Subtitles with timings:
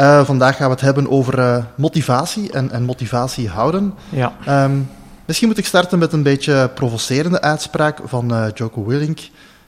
[0.00, 3.94] Uh, vandaag gaan we het hebben over uh, motivatie en, en, motivatie houden.
[4.08, 4.32] Ja.
[4.64, 4.88] Um,
[5.26, 9.18] misschien moet ik starten met een beetje provocerende uitspraak van uh, Joko Willink.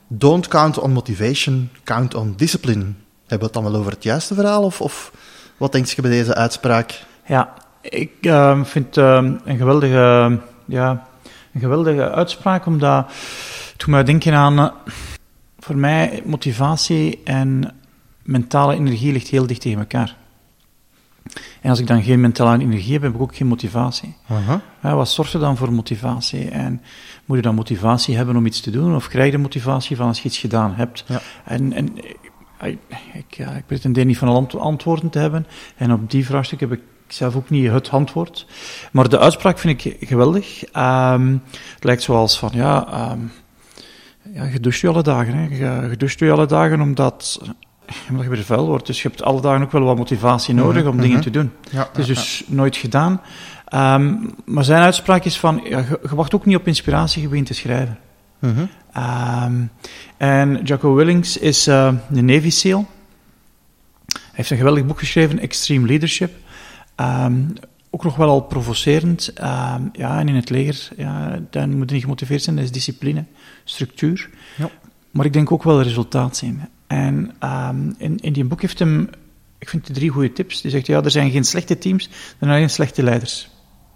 [0.06, 2.84] Don't count on motivation, count on discipline.
[3.26, 4.62] Hebben we het dan wel over het juiste verhaal?
[4.62, 5.12] Of, of
[5.56, 7.02] wat denk je bij deze uitspraak?
[7.26, 8.96] Ja, ik ehm, vind het
[9.44, 11.06] een geweldige, ja,
[11.54, 13.06] een geweldige uitspraak, omdat
[13.70, 14.72] het doet mij denken aan,
[15.58, 17.74] voor mij, motivatie en
[18.22, 20.20] mentale energie ligt heel dicht tegen elkaar.
[21.60, 24.14] En als ik dan geen mentale energie heb, heb ik ook geen motivatie.
[24.82, 26.48] Ja, wat zorgt er dan voor motivatie?
[26.48, 26.82] En
[27.24, 28.94] moet je dan motivatie hebben om iets te doen?
[28.94, 31.04] Of krijg je motivatie van als je iets gedaan hebt?
[31.06, 31.20] Ja.
[31.44, 31.96] En, en
[32.60, 32.78] ik,
[33.12, 35.46] ik, ik pretendeer niet van alle antwoorden te hebben.
[35.76, 38.46] En op die vraagstuk heb ik zelf ook niet het antwoord.
[38.92, 40.62] Maar de uitspraak vind ik geweldig.
[40.76, 41.42] Um,
[41.74, 43.32] het lijkt zoals van, ja, um,
[44.34, 45.34] ja je doucht je alle dagen.
[45.34, 45.42] Hè.
[45.42, 47.40] Je, je doucht je alle dagen omdat
[48.10, 48.86] omdat je weer vuil wordt.
[48.86, 51.52] Dus je hebt alle dagen ook wel wat motivatie nodig om dingen te doen.
[51.70, 53.20] Ja, het is dus nooit gedaan.
[53.74, 57.28] Um, maar zijn uitspraak is van, ja, je, je, wacht ook niet op inspiratie, je
[57.28, 57.98] begint te schrijven.
[58.38, 58.68] Mm-hmm.
[59.44, 59.70] Um,
[60.16, 62.86] en Jocko Willings is uh, een Navy SEAL.
[64.06, 66.34] Hij heeft een geweldig boek geschreven, Extreme Leadership.
[66.96, 67.52] Um,
[67.90, 69.32] ook nog wel al provocerend.
[69.92, 73.24] ja, en in het leger, ja, dan moet je niet gemotiveerd zijn, dat is discipline,
[73.64, 74.30] structuur.
[74.56, 74.70] Ja.
[75.10, 76.60] Maar ik denk ook wel resultaat zien.
[76.92, 79.08] En um, in, in die boek heeft hem,
[79.58, 80.60] ik vind die drie goede tips.
[80.60, 83.50] Die zegt, ja, er zijn geen slechte teams, er zijn alleen slechte leiders.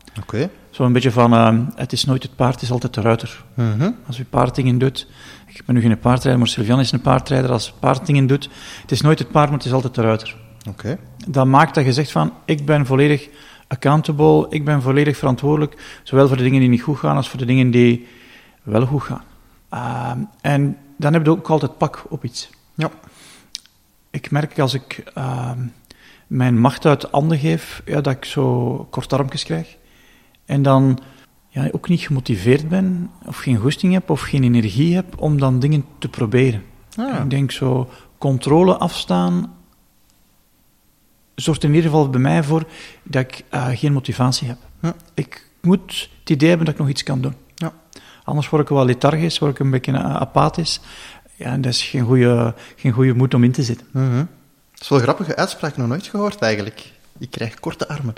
[0.08, 0.20] Oké.
[0.20, 0.50] Okay.
[0.70, 3.44] Zo een beetje van, uh, het is nooit het paard, het is altijd de ruiter.
[3.54, 3.96] Mm-hmm.
[4.06, 5.06] Als je paard dingen doet,
[5.46, 8.48] ik ben nu geen paardrijder, maar Sylvian is een paardrijder, als paard dingen doet,
[8.82, 10.36] het is nooit het paard, maar het is altijd de ruiter.
[10.58, 10.68] Oké.
[10.68, 10.98] Okay.
[11.28, 13.28] Dat maakt dat je zegt van, ik ben volledig
[13.68, 17.38] accountable, ik ben volledig verantwoordelijk, zowel voor de dingen die niet goed gaan, als voor
[17.38, 18.06] de dingen die
[18.62, 19.24] wel goed gaan.
[19.74, 22.50] Uh, en dan heb je ook altijd pak op iets.
[22.76, 22.90] Ja.
[24.10, 25.50] Ik merk als ik uh,
[26.26, 29.76] mijn macht uit handen geef, ja, dat ik zo kortarmpjes krijg.
[30.44, 30.98] En dan
[31.48, 35.58] ja, ook niet gemotiveerd ben, of geen goesting heb, of geen energie heb om dan
[35.58, 36.62] dingen te proberen.
[36.96, 37.20] Ah.
[37.22, 39.54] Ik denk zo, controle afstaan
[41.34, 42.64] zorgt in ieder geval bij mij voor
[43.02, 44.58] dat ik uh, geen motivatie heb.
[44.82, 44.94] Ja.
[45.14, 47.34] Ik moet het idee hebben dat ik nog iets kan doen.
[47.54, 47.72] Ja.
[48.24, 50.80] Anders word ik wel lethargisch, word ik een beetje apathisch.
[51.36, 53.86] Ja, en dat is geen goede, geen goede moed om in te zitten.
[53.90, 54.28] Mm-hmm.
[54.72, 56.92] Dat is wel een grappige uitspraak, nog nooit gehoord eigenlijk.
[57.18, 58.14] Ik krijg korte armen.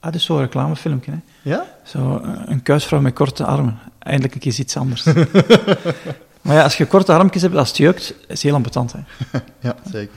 [0.00, 1.18] Ah, dat is zo'n reclamefilmpje, hè?
[1.50, 1.66] Ja?
[1.84, 3.78] Zo, een kuisvrouw met korte armen.
[3.98, 5.04] Eindelijk een keer iets anders.
[6.42, 9.00] maar ja, als je korte armpjes hebt, als het jeukt, is het heel ambetant, hè?
[9.68, 10.14] ja, zeker.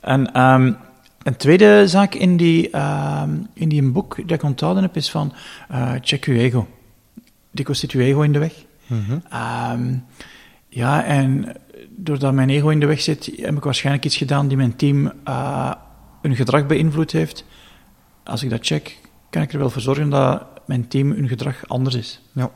[0.00, 0.76] En um,
[1.22, 5.32] een tweede zaak in die, um, in die boek dat ik onthouden heb, is van
[5.72, 6.68] uh, check je ego.
[7.50, 8.54] Dikwijls zit je ego in de weg.
[8.86, 9.22] Mm-hmm.
[9.72, 10.04] Um,
[10.70, 11.56] ja, en
[11.88, 15.12] doordat mijn ego in de weg zit, heb ik waarschijnlijk iets gedaan die mijn team
[15.28, 15.72] uh,
[16.22, 17.44] hun gedrag beïnvloed heeft.
[18.24, 18.98] Als ik dat check,
[19.30, 22.20] kan ik er wel voor zorgen dat mijn team hun gedrag anders is.
[22.32, 22.50] Ja.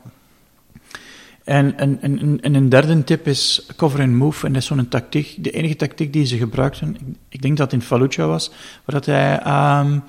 [1.43, 4.45] En, en, en, en een derde tip is cover and move.
[4.45, 6.95] En dat is zo'n tactiek, de enige tactiek die ze gebruikten.
[6.95, 8.49] Ik, ik denk dat het in Fallujah was,
[8.85, 9.33] waar dat hij
[9.79, 10.03] um,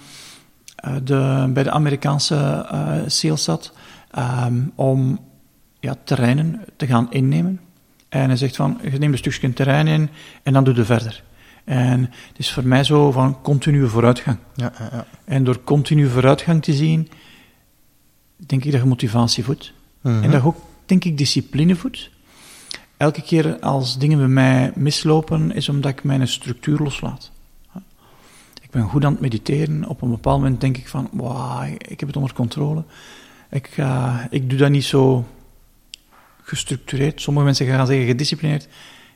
[1.04, 2.66] de, bij de Amerikaanse
[3.24, 3.72] uh, zat,
[4.18, 5.18] um, om
[5.80, 7.60] ja, terreinen te gaan innemen.
[8.20, 10.08] En hij zegt van, je neemt een stukje terrein in
[10.42, 11.22] en dan doe je verder.
[11.64, 14.38] En het is voor mij zo van continue vooruitgang.
[14.54, 15.06] Ja, ja, ja.
[15.24, 17.08] En door continue vooruitgang te zien,
[18.36, 19.72] denk ik dat je motivatie voedt.
[20.00, 20.22] Mm-hmm.
[20.22, 20.56] En dat je ook,
[20.86, 22.10] denk ik, discipline voedt.
[22.96, 27.30] Elke keer als dingen bij mij mislopen, is omdat ik mijn structuur loslaat.
[28.62, 29.88] Ik ben goed aan het mediteren.
[29.88, 32.84] Op een bepaald moment denk ik van, wow, ik heb het onder controle.
[33.50, 35.24] Ik, uh, ik doe dat niet zo
[36.46, 37.20] gestructureerd.
[37.20, 38.68] Sommige mensen gaan zeggen gedisciplineerd.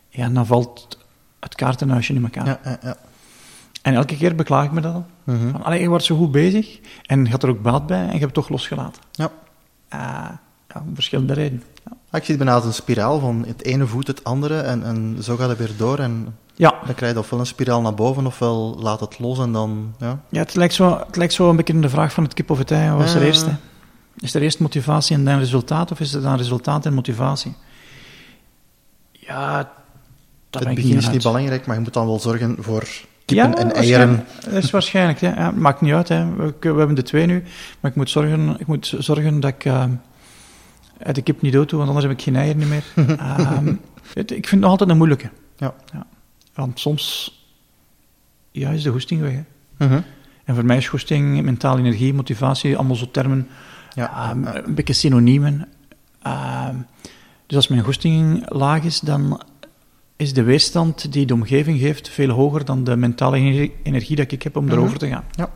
[0.08, 0.98] Ja, dan valt
[1.40, 2.46] het kaartenhuisje in elkaar.
[2.46, 2.96] Ja, ja, ja.
[3.82, 5.06] En elke keer beklaag ik me dat al.
[5.24, 8.04] Van, allee, je wordt zo goed bezig en je had er ook baat bij en
[8.04, 9.02] je hebt het toch losgelaten.
[9.12, 9.30] Ja.
[9.94, 10.00] Uh,
[10.68, 11.62] ja, om verschillende redenen.
[11.84, 12.18] Ja.
[12.18, 15.16] Ik zie het bijna als een spiraal van het ene voedt het andere en, en
[15.22, 15.98] zo gaat het weer door.
[15.98, 16.74] En ja.
[16.84, 19.94] dan krijg je ofwel een spiraal naar boven ofwel laat het los en dan...
[19.98, 22.50] Ja, ja het, lijkt zo, het lijkt zo een beetje de vraag van het kip
[22.50, 22.90] of het ei.
[22.90, 23.46] Was er eerst?
[23.46, 23.52] Hè?
[24.20, 27.54] Is er eerst motivatie en dan resultaat of is er dan resultaat en motivatie?
[29.12, 29.72] Ja,
[30.50, 32.88] dat het begin is niet belangrijk, maar je moet dan wel zorgen voor
[33.24, 34.24] kippen en eieren.
[34.44, 35.34] Dat is waarschijnlijk, hè.
[35.34, 36.34] Ja, maakt niet uit, hè.
[36.34, 37.42] We, we, hebben de twee nu,
[37.80, 39.84] maar ik moet zorgen, ik moet zorgen dat ik uh,
[41.12, 42.84] de kip niet dood doe, want anders heb ik geen eieren meer.
[42.96, 43.80] um,
[44.14, 45.30] het, ik vind het nog altijd een moeilijke.
[45.56, 45.74] Ja.
[45.92, 46.06] ja.
[46.54, 47.34] Want soms
[48.50, 49.42] ja, is de goesting weg, hè.
[49.78, 50.02] Uh -huh.
[50.44, 53.48] En voor mij is goesting, mentale energie, motivatie, allemaal zo termen,
[53.94, 55.68] ja, um, een beetje synoniemen.
[56.26, 56.68] Uh,
[57.46, 59.42] dus als mijn goesting laag is, dan
[60.16, 63.36] is de weerstand die de omgeving geeft veel hoger dan de mentale
[63.82, 64.72] energie, dat ik heb om Mhm.
[64.74, 65.24] erover te gaan.
[65.30, 65.48] Ja.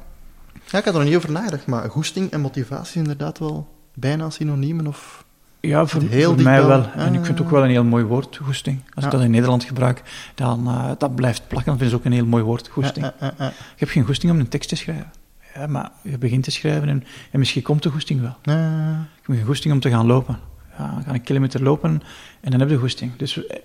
[0.71, 4.31] ja, ik had er nog niet over nagedacht, maar goesting en motivatie inderdaad wel bijna
[4.31, 5.25] synoniemen of...
[5.61, 6.87] Ja, voor, Heel voor diep mij wel.
[6.95, 8.81] en ik vind het ook wel een heel mooi woord, goesting.
[8.85, 9.05] Als Ja.
[9.05, 10.03] ik dat in Nederland gebruik,
[10.35, 11.71] dan uh, dat blijft plakken.
[11.71, 13.11] Dan vind ik het ook een heel mooi woord, goesting.
[13.21, 15.11] Je hebt geen goesting om een tekst te schrijven.
[15.55, 18.37] Ja, maar je begint te schrijven en, en misschien komt de goesting wel.
[18.43, 20.39] Ja, Je hebt geen goesting om te gaan lopen.
[20.79, 22.03] Ja, dan ga een kilometer lopen
[22.41, 23.17] en dan heb je goesting.
[23.17, 23.59] Dus eh,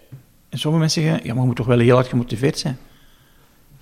[0.49, 2.77] en sommige mensen zeggen, ja, maar je moet toch wel heel hard gemotiveerd zijn.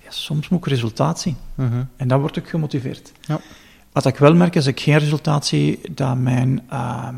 [0.02, 1.36] Ja, soms moet ik resultaat zien.
[1.54, 1.84] Mhm.
[1.96, 3.12] En dan word ik gemotiveerd.
[3.20, 3.40] Ja.
[3.92, 7.08] Wat ik wel merk, als ik geen resultaat zie, dat mijn uh,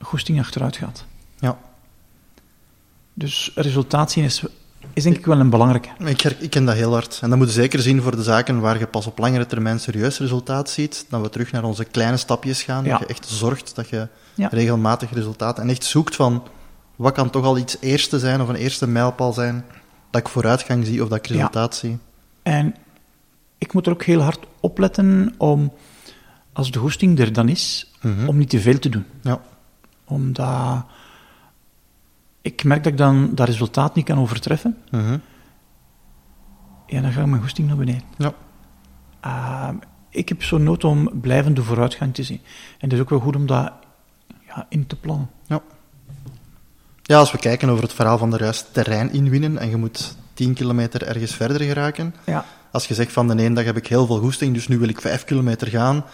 [0.00, 1.04] goesting achteruit gaat.
[1.38, 1.58] Ja.
[3.14, 4.44] Dus resultaat zien is,
[4.94, 5.88] is denk ik wel een belangrijke.
[6.04, 7.18] Ik, ik ken dat heel hard.
[7.22, 9.80] En dat moet je zeker zien voor de zaken waar je pas op langere termijn
[9.80, 11.06] serieus resultaat ziet.
[11.08, 12.84] Dat we terug naar onze kleine stapjes gaan.
[12.84, 12.90] Ja.
[12.90, 14.48] Dat je echt zorgt dat je Ja.
[14.50, 15.58] regelmatig resultaat...
[15.58, 16.42] En echt zoekt van,
[16.96, 19.64] wat kan toch al iets eerste zijn of een eerste mijlpaal zijn,
[20.10, 21.98] dat ik vooruitgang zie of dat ik resultaat zie.
[22.42, 22.74] En
[23.58, 25.72] ik moet er ook heel hard op letten om,
[26.52, 28.28] als de goesting er dan is, Mhm.
[28.28, 29.04] om niet te veel te doen.
[29.22, 29.40] Ja.
[30.04, 30.84] Omdat
[32.44, 34.76] ik merk dat ik dan dat resultaat niet kan overtreffen.
[34.90, 35.18] Mhm.
[36.86, 38.02] Ja, dan gaat mijn goesting naar beneden.
[38.18, 38.32] Ja.
[39.24, 39.68] Uh,
[40.10, 42.40] ik heb zo'n nood om blijvende vooruitgang te zien.
[42.78, 43.72] En het is ook wel goed om dat
[44.46, 45.30] ja, in te plannen.
[47.06, 50.16] Ja, als we kijken over het verhaal van de juist terrein inwinnen en je moet
[50.34, 52.14] 10 kilometer ergens verder geraken.
[52.26, 52.44] Ja.
[52.72, 54.88] Als je zegt van de ene dag heb ik heel veel goesting, dus nu wil
[54.88, 56.04] ik 5 kilometer gaan.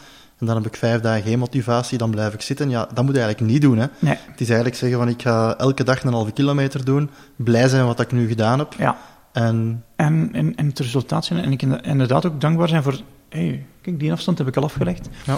[0.40, 2.70] En dan heb ik vijf dagen geen motivatie, dan blijf ik zitten.
[2.70, 3.78] Ja, dat moet je eigenlijk niet doen.
[3.78, 3.86] Hè.
[3.98, 4.16] Nee.
[4.30, 7.86] Het is eigenlijk zeggen van ik ga elke dag een halve kilometer doen, blij zijn
[7.86, 8.74] wat ik nu gedaan heb.
[8.78, 8.96] Ja.
[9.32, 11.44] En En, en, en het resultaat zijn.
[11.44, 13.00] En ik inderdaad ook dankbaar zijn voor...
[13.28, 15.08] hey, kijk, die afstand heb ik al afgelegd.
[15.26, 15.36] Ja.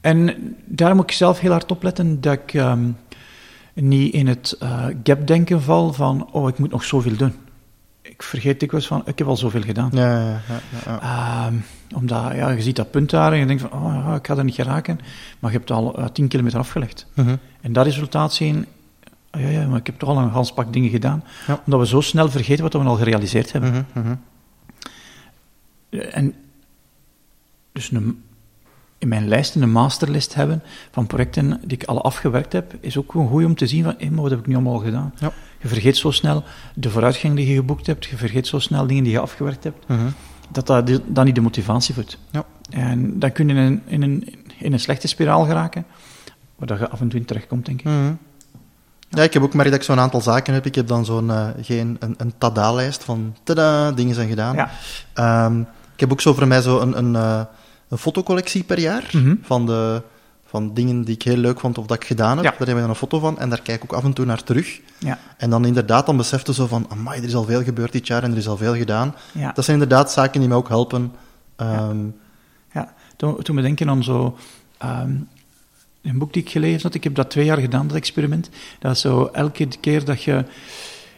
[0.00, 0.34] En
[0.64, 2.96] daar moet ik zelf heel hard op letten dat ik um,
[3.74, 6.28] niet in het uh, gap-denken val van...
[6.32, 7.34] Oh, ik moet nog zoveel doen.
[8.02, 9.90] Ik vergeet dikwijls van, ik heb al zoveel gedaan.
[9.92, 10.60] Ja, ja, ja,
[11.00, 11.46] ja.
[11.46, 11.64] Um,
[11.94, 14.44] omdat, ja, je ziet dat punt daar en je denkt van, oh, ik ga er
[14.44, 15.00] niet geraken.
[15.38, 17.06] Maar je hebt al uh, 10 kilometer afgelegd.
[17.14, 17.34] Uh -huh.
[17.60, 18.66] En dat resultaat zien...
[19.30, 21.24] Oh, ja, ja, maar ik heb toch al een gans pak dingen gedaan.
[21.64, 23.70] Omdat we zo snel vergeten wat we al gerealiseerd hebben.
[23.70, 24.10] Uh -huh, uh
[25.90, 26.16] -huh.
[26.16, 26.34] En
[27.72, 28.22] dus een,
[29.02, 33.10] in mijn lijst een masterlist hebben van projecten die ik al afgewerkt heb, is ook
[33.10, 35.14] gewoon goed om te zien van, hé, maar wat heb ik nu allemaal gedaan?
[35.18, 35.32] Ja.
[35.60, 36.44] Je vergeet zo snel
[36.74, 39.84] de vooruitgang die je geboekt hebt, je vergeet zo snel dingen die je afgewerkt hebt,
[39.88, 40.06] uh -huh.
[40.50, 42.18] dat dat dan niet de motivatie voedt.
[42.30, 42.44] Ja.
[42.70, 45.84] En dan kun je in een, in, een, in een slechte spiraal geraken,
[46.56, 47.86] waar je af en toe in terechtkomt, denk ik.
[47.86, 48.12] Uh -huh.
[49.08, 50.66] Ja, ik heb ook gemerkt dat ik zo'n aantal zaken heb.
[50.66, 54.54] Ik heb dan zo'n uh, geen een, een tada-lijst van tada, dingen zijn gedaan.
[54.54, 55.46] Ja.
[55.46, 55.60] Um,
[55.94, 57.40] ik heb ook zo voor mij zo een, een, uh,
[57.92, 59.38] een fotocollectie per jaar mm -hmm.
[59.42, 60.02] van, de,
[60.44, 62.44] van dingen die ik heel leuk vond of dat ik gedaan heb.
[62.44, 62.50] Ja.
[62.50, 64.24] Daar hebben we dan een foto van en daar kijk ik ook af en toe
[64.24, 64.80] naar terug.
[64.98, 65.18] Ja.
[65.36, 68.22] En dan inderdaad, dan besefte zo van, amai, er is al veel gebeurd dit jaar
[68.22, 69.14] en er is al veel gedaan.
[69.32, 69.52] Ja.
[69.52, 71.12] Dat zijn inderdaad zaken die mij ook helpen.
[71.56, 72.14] Um,
[72.72, 72.94] ja, ja.
[73.16, 74.36] Toen, toen we denken aan zo...
[74.84, 75.28] Um,
[76.02, 78.50] een boek die ik gelezen had, ik heb dat twee jaar gedaan, dat experiment.
[78.78, 80.44] Dat is zo elke keer dat je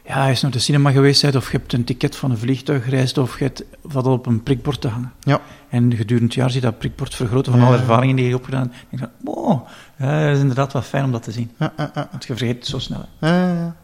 [0.05, 2.85] ja, eens naar de cinema geweest bent, of je hebt een ticket van een vliegtuig
[2.85, 5.13] gereisd, of je hebt wat op een prikbord te hangen.
[5.21, 5.41] Ja.
[5.69, 7.67] En gedurende het jaar zie je dat prikbord vergroten van ja.
[7.67, 8.73] alle ervaringen die je hebt opgedaan.
[8.73, 9.67] En je van, wow,
[9.99, 11.51] ja, dat is inderdaad wel fijn om dat te zien.
[11.59, 12.09] Ja, ja, ja.
[12.11, 13.09] Want je vergeet het zo snel.
[13.21, 13.77] Ja,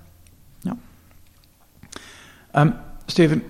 [0.60, 0.76] ja.
[2.54, 2.74] Um,
[3.06, 3.42] Steven,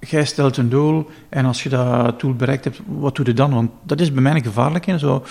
[0.00, 3.54] jij stelt een doel en als je dat doel bereikt hebt, wat doe je dan?
[3.54, 4.86] Want dat is bij mij een gevaarlijk.
[4.86, 4.98] Hè?
[4.98, 5.24] Zo,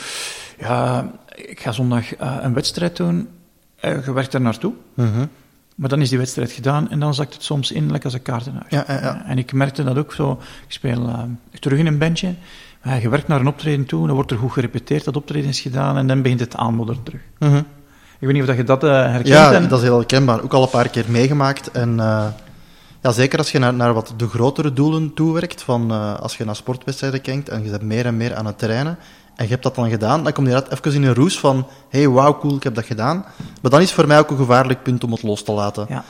[0.59, 3.29] ja, ik ga zondag uh, een wedstrijd doen,
[3.81, 5.21] uh, je werkt er naartoe, -huh.
[5.75, 8.21] Maar dan is die wedstrijd gedaan en dan zakt het soms in lekker als een
[8.21, 8.65] kaartenhuis.
[8.69, 9.25] Ja, ja, ja.
[9.25, 10.31] En ik merkte dat ook zo,
[10.65, 11.19] ik speel uh,
[11.59, 12.33] terug in een bandje,
[12.87, 15.59] uh, je werkt naar een optreden toe, dan wordt er goed gerepeteerd, dat optreden is
[15.59, 17.21] gedaan en dan begint het aanmodderen terug.
[17.39, 17.57] -huh.
[18.19, 19.27] Ik weet niet of je dat uh, herkent.
[19.27, 19.67] Ja, en...
[19.67, 20.43] dat is heel herkenbaar.
[20.43, 21.95] Ook al een paar keer meegemaakt en...
[23.01, 26.55] ja, zeker als je naar, naar wat de grotere doelen toewerkt, van als je naar
[26.55, 28.97] sportwedstrijden kijkt en je bent meer en meer aan het trainen,
[29.35, 31.67] en je hebt dat dan gedaan, dan kom je dat even in een roes van,
[31.89, 33.25] hey, wauw, cool, ik heb dat gedaan.
[33.61, 35.85] Maar dan is het voor mij ook een gevaarlijk punt om het los te laten.
[35.89, 36.03] Ja.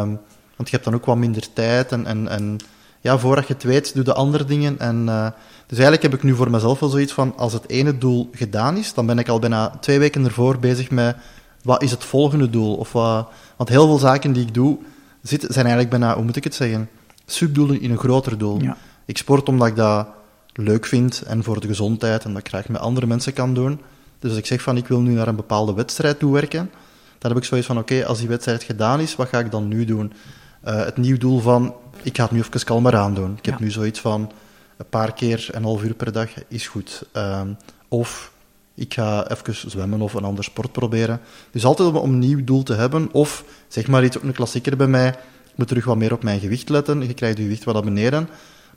[0.00, 0.20] Um,
[0.56, 2.58] want je hebt dan ook wat minder tijd en, en, en
[3.00, 4.78] ja, voordat je het weet, doe de andere dingen.
[4.78, 5.26] En, uh,
[5.66, 8.76] dus eigenlijk heb ik nu voor mezelf wel zoiets van, als het ene doel gedaan
[8.76, 11.16] is, dan ben ik al bijna twee weken ervoor bezig met,
[11.62, 12.76] wat is het volgende doel?
[12.76, 14.78] Of wat, want heel veel zaken die ik doe,
[15.22, 16.88] zit, zijn eigenlijk bijna, hoe moet ik het zeggen,
[17.26, 18.60] subdoelen in een groter doel.
[18.60, 18.76] Ja.
[19.04, 20.06] Ik sport omdat ik dat
[20.54, 23.80] leuk vind en voor de gezondheid en dat ik graag met andere mensen kan doen.
[24.18, 26.70] Dus als ik zeg van ik wil nu naar een bepaalde wedstrijd toe werken,
[27.18, 29.68] dan heb ik zoiets van oké, als die wedstrijd gedaan is, wat ga ik dan
[29.68, 30.12] nu doen?
[30.60, 33.36] Eh, het nieuw doel van ik ga het nu even kalmer aan doen.
[33.38, 33.64] Ik heb Ja.
[33.64, 34.32] nu zoiets van
[34.76, 37.02] een paar keer een half uur per dag is goed.
[37.12, 37.48] Ehm,
[37.88, 38.32] of
[38.74, 41.20] ik ga even zwemmen of een ander sport proberen.
[41.50, 43.08] Dus altijd om, om een nieuw doel te hebben.
[43.12, 45.08] Of zeg maar iets, ook een klassieker bij mij.
[45.08, 47.06] Ik moet terug wat meer op mijn gewicht letten.
[47.06, 48.28] Je krijgt je gewicht wat naar beneden.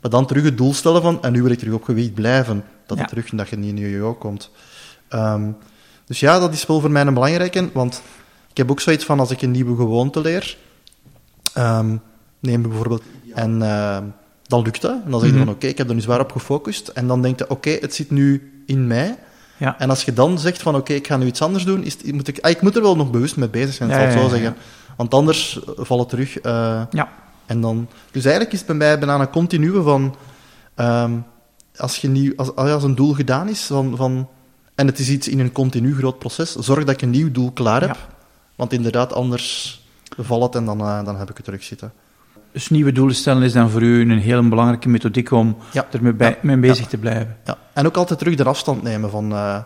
[0.04, 2.64] Maar dan terug het doel stellen van, en nu wil ik terug op gewicht blijven.
[2.86, 4.50] Dat, het terug, dat je niet in je yo komt.
[5.08, 5.50] Ehm,
[6.06, 7.70] dus ja, dat is wel voor mij een belangrijke.
[7.72, 8.02] Want
[8.50, 10.56] ik heb ook zoiets van, als ik een nieuwe gewoonte leer,
[11.54, 11.96] ehm,
[12.40, 13.02] neem bijvoorbeeld,
[13.34, 14.04] en ehm,
[14.46, 15.02] dan lukt dat.
[15.04, 15.44] En dan zeg je Mhm.
[15.44, 16.88] van, oké, ik heb er nu zwaar op gefocust.
[16.88, 19.16] En dan denk je, oké, het zit nu in mij.
[19.56, 19.78] Ja.
[19.78, 22.12] En als je dan zegt van, oké, ik ga nu iets anders doen, is, het-
[22.12, 24.12] moet ik, ah, ik moet er wel nog bewust mee bezig zijn, Ja, zal ik
[24.14, 24.56] ja, zo zeggen.
[24.96, 26.38] Want anders valt het terug.
[26.38, 27.08] eh, Ja.
[27.46, 30.14] En dan, dus eigenlijk is het bij mij bijna een continue van,
[30.74, 31.12] ehm,
[31.76, 34.28] als, je nieuw, als, als een doel gedaan is, van, van,
[34.74, 37.50] en het is iets in een continu groot proces, zorg dat ik een nieuw doel
[37.52, 37.90] klaar heb.
[37.90, 37.96] Ja.
[38.54, 39.82] Want inderdaad, anders
[40.18, 41.92] valt het en dan, eh, dan heb ik het terug zitten.
[42.52, 45.86] Dus nieuwe doelen stellen is dan voor u een heel belangrijke methodiek om Ja.
[45.90, 47.36] ermee bij, mee bezig te blijven.
[47.44, 47.58] Ja.
[47.72, 49.58] En ook altijd terug de afstand nemen van, eh,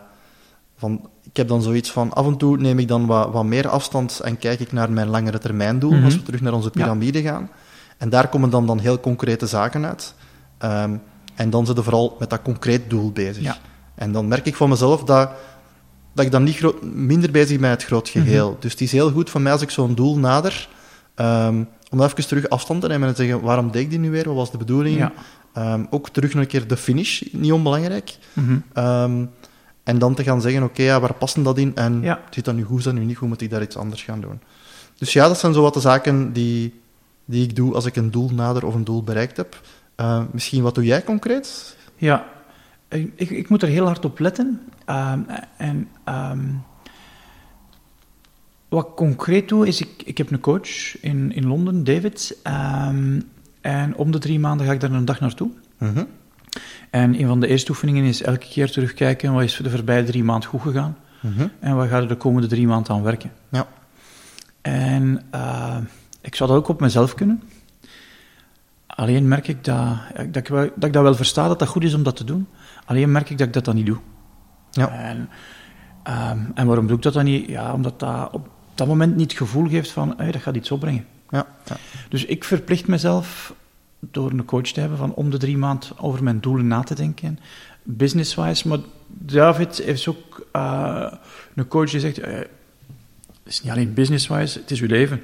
[0.77, 1.09] van...
[1.23, 4.19] Ik heb dan zoiets van, af en toe neem ik dan wat, wat meer afstand
[4.19, 6.03] en kijk ik naar mijn langere termijn doel, Mhm.
[6.03, 7.49] als we terug naar onze piramide gaan.
[7.99, 10.13] En daar komen dan, dan heel concrete zaken uit.
[10.57, 10.95] Ehm,
[11.35, 13.43] en dan zitten we vooral met dat concreet doel bezig.
[13.43, 13.57] Ja.
[13.95, 15.29] En dan merk ik van mezelf dat,
[16.13, 18.57] dat ik dan niet groot, minder bezig ben met het groot geheel.
[18.59, 20.67] Dus het is heel goed voor mij als ik zo'n doel nader,
[21.15, 21.55] ehm,
[21.89, 24.11] om dan even terug afstand te nemen en te zeggen, waarom deed ik die nu
[24.11, 24.25] weer?
[24.25, 24.97] Wat was de bedoeling?
[24.97, 25.11] Ja.
[25.53, 28.17] Ehm, ook terug nog een keer de finish, niet onbelangrijk.
[28.33, 29.25] Mhm.
[29.83, 31.75] En dan te gaan zeggen, oké, ja, waar passen dat in?
[31.75, 32.19] En Ja.
[32.29, 34.21] zit dat nu goed, is dat nu niet goed, moet ik daar iets anders gaan
[34.21, 34.39] doen?
[34.97, 36.78] Dus ja, dat zijn zo wat de zaken die,
[37.29, 39.61] die ik doe als ik een doel nader of een doel bereikt heb.
[39.95, 41.75] Eh, misschien, wat doe jij concreet?
[41.95, 42.25] Ja,
[42.87, 44.61] ik, ik, moet er heel hard op letten.
[44.85, 45.19] Ehm,
[45.57, 46.45] en ehm,
[48.69, 52.37] wat ik concreet doe, is ik, ik heb een coach in, in Londen, David.
[52.43, 53.21] ehm,
[53.61, 55.49] en om de drie maanden ga ik daar een dag naartoe.
[55.77, 56.03] Mhm.
[56.89, 60.23] En een van de eerste oefeningen is elke keer terugkijken wat is de voorbije drie
[60.23, 60.97] maanden goed gegaan.
[61.21, 61.47] Mhm.
[61.59, 63.31] En waar ga je de komende drie maanden aan werken.
[63.49, 63.67] Ja.
[64.61, 65.23] En
[66.21, 67.43] ik zou dat ook op mezelf kunnen.
[68.87, 71.83] Alleen merk ik dat, dat, ik wel, dat ik dat wel versta, dat dat goed
[71.83, 72.47] is om dat te doen.
[72.85, 73.97] Alleen merk ik dat ik dat dan niet doe.
[74.71, 74.89] Ja.
[74.89, 75.29] En,
[76.03, 77.47] ehm, en waarom doe ik dat dan niet?
[77.47, 80.71] Ja, omdat dat op dat moment niet het gevoel geeft van, hey, dat gaat iets
[80.71, 81.05] opbrengen.
[81.29, 81.47] Ja.
[81.65, 81.77] ja.
[82.09, 83.53] Dus ik verplicht mezelf
[83.99, 86.95] door een coach te hebben van om de drie maanden over mijn doelen na te
[86.95, 87.39] denken,
[87.83, 88.67] business-wise.
[88.67, 91.13] Maar David heeft ook eh,
[91.55, 92.47] een coach die zegt, eh, het
[93.43, 95.21] is niet alleen business-wise, het is uw leven.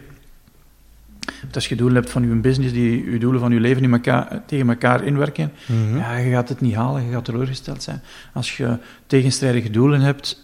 [1.54, 4.42] Als je doelen hebt van je business, die je doelen van je leven in elkaar,
[4.46, 5.98] tegen elkaar inwerken, Mhm.
[5.98, 8.02] ja, je gaat het niet halen, je gaat teleurgesteld zijn.
[8.34, 10.44] Als je tegenstrijdige doelen hebt,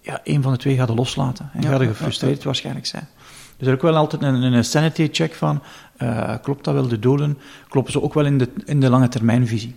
[0.00, 1.50] ja, een van de twee gaat je loslaten.
[1.52, 3.08] En Ja, gaat ja, gefrustreerd waarschijnlijk zijn.
[3.56, 5.62] Dus er is ook wel altijd een, een sanity check van,
[5.96, 7.38] eh, klopt dat wel de doelen?
[7.68, 9.76] Kloppen ze ook wel in de, in de lange termijnvisie?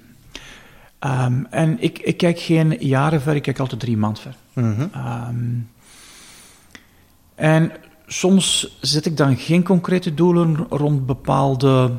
[0.99, 4.35] Ehm, en ik, ik kijk geen jaren ver, ik kijk altijd drie maanden ver.
[4.53, 4.87] Mhm.
[4.91, 5.35] Ehm,
[7.35, 7.71] en
[8.13, 11.91] soms zet ik dan geen concrete doelen rond bepaalde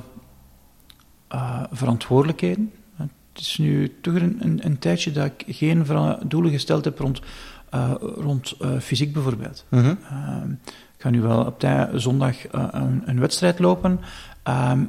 [1.28, 2.72] eh, verantwoordelijkheden.
[2.96, 5.86] Het is nu toch een, een, een tijdje dat ik geen
[6.26, 7.20] doelen gesteld heb rond,
[7.70, 9.64] eh, rond eh, fysiek bijvoorbeeld.
[9.68, 9.94] Mhm.
[10.10, 10.50] Ehm,
[10.96, 14.00] ik ga nu wel op tij, zondag een, een wedstrijd lopen.
[14.42, 14.84] Ehm,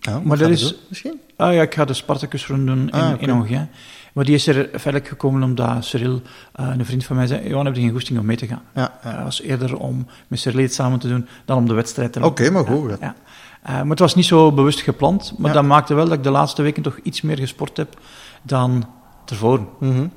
[0.00, 1.20] Ja, Maar dat is- Misschien?
[1.36, 3.68] Ah ja, ik ga de Spartacus-run doen in, Ah, in.
[4.18, 6.22] Maar die is er feitelijk gekomen omdat Cyril,
[6.52, 8.62] eh, een vriend van mij, zei: Johan, heb je geen goesting om mee te gaan?
[8.74, 8.98] Ja.
[9.04, 9.12] ja.
[9.14, 12.20] Dat was eerder om met Cyril iets samen te doen dan om de wedstrijd te
[12.20, 12.44] lopen.
[12.44, 12.96] Oké, maar goed.
[13.00, 13.14] Ja.
[13.62, 15.34] Eh, maar het was niet zo bewust gepland.
[15.38, 18.00] Maar dat maakte wel dat ik de laatste weken toch iets meer gesport heb
[18.42, 18.84] dan
[19.24, 19.68] tevoren.
[19.80, 19.92] Mhm.
[19.92, 20.08] Mhm.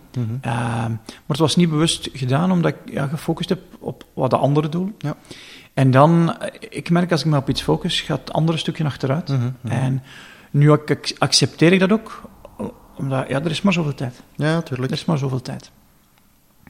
[0.42, 4.38] Eh, maar het was niet bewust gedaan, omdat ik ja, gefocust heb op wat de
[4.38, 4.96] anderen doen.
[4.98, 5.16] Ja.
[5.74, 8.84] En dan, eh, ik merk als ik me op iets focus, gaat het andere stukje
[8.84, 9.28] achteruit.
[9.30, 9.40] Mhm.
[9.62, 9.74] Mhm.
[9.74, 10.04] En
[10.52, 12.30] nu ac- ac- accepteer ik dat ook,
[12.98, 14.22] omdat ja, er is maar zoveel tijd.
[14.36, 14.92] Ja, Er tuurlijk.
[14.92, 15.72] is maar zoveel tijd.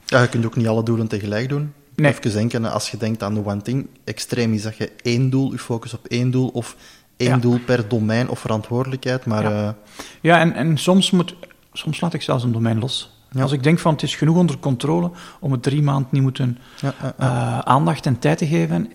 [0.06, 1.72] Ja, je kunt ook niet alle doelen tegelijk doen.
[1.94, 2.12] Nee.
[2.12, 5.52] Even denken, als je denkt aan de one thing, extreem is dat je één doel,
[5.52, 6.76] je focus op één doel, of
[7.16, 7.36] één Ja.
[7.36, 9.42] doel per domein of verantwoordelijkheid, maar...
[9.42, 9.66] Ja.
[9.68, 9.74] eh,
[10.20, 11.34] Ja, en, en soms, moet,
[11.72, 13.10] soms laat ik zelfs een domein los.
[13.30, 13.42] Ja.
[13.42, 15.10] Als ik denk van het is genoeg onder controle
[15.40, 17.26] om het drie maanden niet moeten ja, ja, ja.
[17.26, 18.92] eh, aandacht en tijd te geven,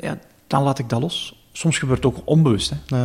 [0.48, 1.46] dan laat ik dat los.
[1.52, 2.74] Soms gebeurt het ook onbewust.
[2.88, 2.98] Hè.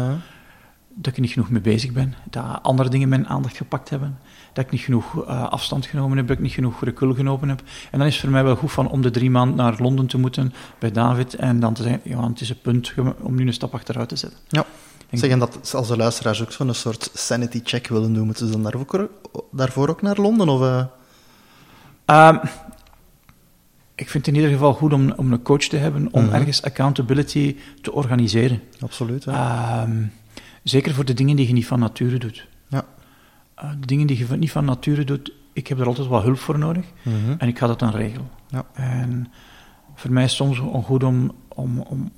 [0.94, 4.18] Dat ik niet genoeg mee bezig ben, dat andere dingen mijn aandacht gepakt hebben,
[4.52, 7.62] dat ik niet genoeg uh, afstand genomen heb, dat ik niet genoeg recul genomen heb.
[7.90, 10.06] En dan is het voor mij wel goed van om de drie maanden naar Londen
[10.06, 13.46] te moeten bij David en dan te zeggen, ja, het is een punt om nu
[13.46, 14.38] een stap achteruit te zetten.
[14.49, 14.64] Ja.
[15.11, 18.62] Zeggen dat als de luisteraars ook zo'n soort sanity check willen doen, moeten ze dan
[18.62, 19.11] daarvoor,
[19.50, 20.49] daarvoor ook naar Londen?
[20.49, 22.28] Of, uh...
[22.28, 22.40] um,
[23.94, 26.34] ik vind het in ieder geval goed om, om een coach te hebben, om mhm.
[26.34, 28.62] ergens accountability te organiseren.
[28.80, 29.26] Absoluut.
[29.26, 30.12] Um,
[30.62, 32.49] zeker voor de dingen die je niet van nature doet.
[32.69, 32.85] Ja.
[33.62, 36.38] Uh, de dingen die je niet van nature doet, ik heb er altijd wat hulp
[36.38, 37.35] voor nodig mhm.
[37.38, 38.28] en ik ga dat dan regelen.
[38.49, 38.64] Ja.
[38.73, 39.33] En
[39.95, 42.12] voor mij is het soms goed om, om, om,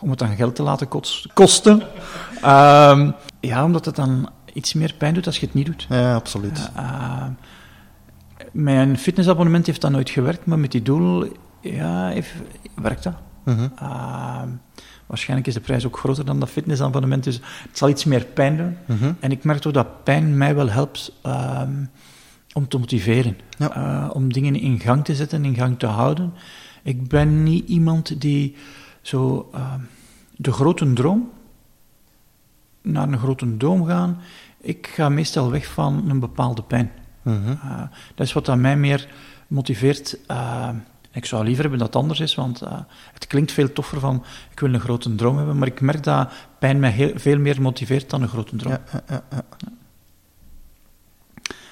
[0.00, 0.88] om het aan geld te laten
[1.34, 1.82] kosten.
[2.44, 5.86] um, ja, omdat het dan iets meer pijn doet als je het niet doet.
[5.88, 6.70] Ja, absoluut.
[6.76, 7.26] Uh,
[8.52, 12.34] mijn fitnessabonnement heeft dan nooit gewerkt, maar met die doel ja, heeft,
[12.74, 13.14] werkt dat.
[13.44, 14.48] Ehm,
[15.06, 18.56] waarschijnlijk is de prijs ook groter dan dat fitnessabonnement, dus het zal iets meer pijn
[18.56, 18.76] doen.
[18.86, 19.12] Mhm.
[19.20, 21.84] En ik merk toch dat pijn mij wel helpt ehm,
[22.52, 23.36] om te motiveren.
[23.58, 26.32] Eh, om dingen in gang te zetten, in gang te houden.
[26.82, 28.56] Ik ben niet iemand die
[29.02, 29.80] zo ehm,
[30.36, 31.30] de grote droom,
[32.82, 34.20] naar een grote droom gaan.
[34.60, 36.90] Ik ga meestal weg van een bepaalde pijn.
[37.22, 37.50] Mhm.
[37.50, 37.82] Eh,
[38.14, 39.08] dat is wat aan mij meer
[39.46, 40.18] motiveert.
[41.14, 42.78] Ik zou liever hebben dat het anders is, want uh,
[43.12, 46.32] het klinkt veel toffer van ik wil een grote droom hebben, maar ik merk dat
[46.58, 48.72] pijn mij heel, veel meer motiveert dan een grote droom.
[48.72, 49.44] Ja, ja, ja.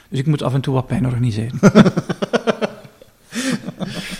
[0.08, 1.58] Dus ik moet af en toe wat pijn organiseren.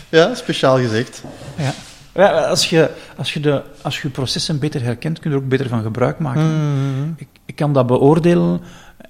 [0.09, 1.23] ja, speciaal gezegd.
[1.57, 1.73] Ja.
[2.15, 5.49] Ja, als, je, als, je de, als je processen beter herkent, kun je er ook
[5.49, 6.43] beter van gebruik maken.
[6.43, 8.61] Mm ik, ik, kan dat beoordelen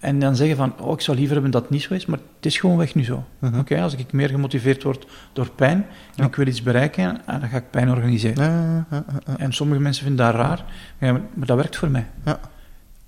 [0.00, 2.18] en dan zeggen van, oh, ik zou liever hebben dat het niet zo is, maar
[2.36, 3.24] het is gewoon weg nu zo.
[3.38, 3.58] Mhm.
[3.58, 7.56] Oké, als ik meer gemotiveerd word door pijn en ik wil iets bereiken, dan ga
[7.56, 8.44] ik pijn organiseren.
[8.44, 10.64] Ja, ja, ja, en sommige mensen vinden dat raar,
[10.98, 12.06] maar dat werkt voor mij.
[12.24, 12.40] Ja.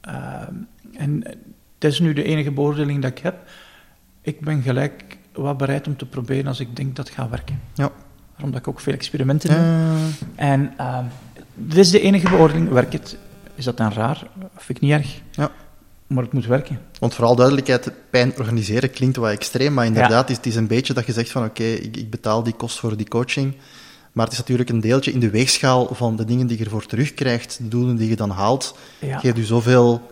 [0.08, 1.22] Uh, en
[1.78, 3.36] dat is nu de enige beoordeling dat ik heb.
[4.20, 7.60] Ik ben gelijk wat bereid om te proberen als ik denk dat het gaat werken.
[7.74, 7.90] Ja.
[8.42, 9.58] Omdat ik ook veel experimenten doe.
[10.34, 10.98] En uh,
[11.54, 12.68] dit is de enige beoordeling.
[12.68, 13.16] Werkt het?
[13.54, 14.26] Is dat dan raar?
[14.56, 15.20] Vind ik niet erg.
[15.30, 15.50] Ja
[16.06, 16.80] maar het moet werken.
[16.98, 20.34] Want vooral duidelijkheid, pijn organiseren klinkt wel extreem, maar inderdaad, ja.
[20.34, 22.96] het, is een beetje dat je zegt van oké, ik, ik, betaal die kost voor
[22.96, 23.54] die coaching,
[24.12, 26.86] maar het is natuurlijk een deeltje in de weegschaal van de dingen die je ervoor
[26.86, 29.18] terugkrijgt, de doelen die je dan haalt, ja.
[29.18, 30.10] geeft je zoveel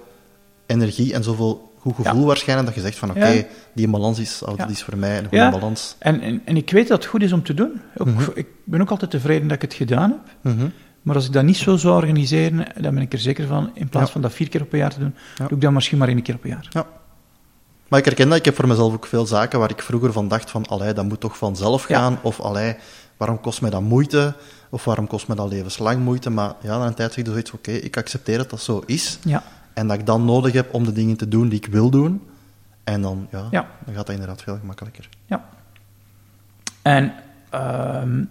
[0.66, 2.26] energie en zoveel goed gevoel ja.
[2.26, 5.28] waarschijnlijk, dat je zegt van oké, die balans is, oh, dat is voor mij een
[5.28, 5.96] goede balans.
[5.98, 7.80] En, en, en, ik weet dat het goed is om te doen.
[7.96, 8.30] Ook, Mhm.
[8.34, 10.54] Ik ben ook altijd tevreden dat ik het gedaan heb.
[10.54, 10.68] Mhm.
[11.02, 13.88] Maar als ik dat niet zo zou organiseren, dan ben ik er zeker van, in
[13.88, 16.08] plaats van dat vier keer op een jaar te doen, doe ik dat misschien maar
[16.08, 16.66] één keer op een jaar.
[16.70, 16.86] Ja.
[17.88, 20.28] Maar ik herken dat, ik heb voor mezelf ook veel zaken waar ik vroeger van
[20.28, 22.76] dacht van, allee, dat moet toch vanzelf gaan, of allee,
[23.16, 24.34] waarom kost mij dat moeite,
[24.70, 27.52] of waarom kost mij dat levenslang moeite, maar ja, na een tijd zeg je zoiets,
[27.52, 29.42] oké, ik accepteer dat dat zo is, Ja,
[29.74, 32.22] en dat ik dan nodig heb om de dingen te doen die ik wil doen,
[32.84, 33.68] en dan, ja, Ja.
[33.84, 35.08] dan gaat dat inderdaad veel gemakkelijker.
[35.26, 35.48] ja.
[36.82, 37.12] En
[37.50, 38.24] ehm,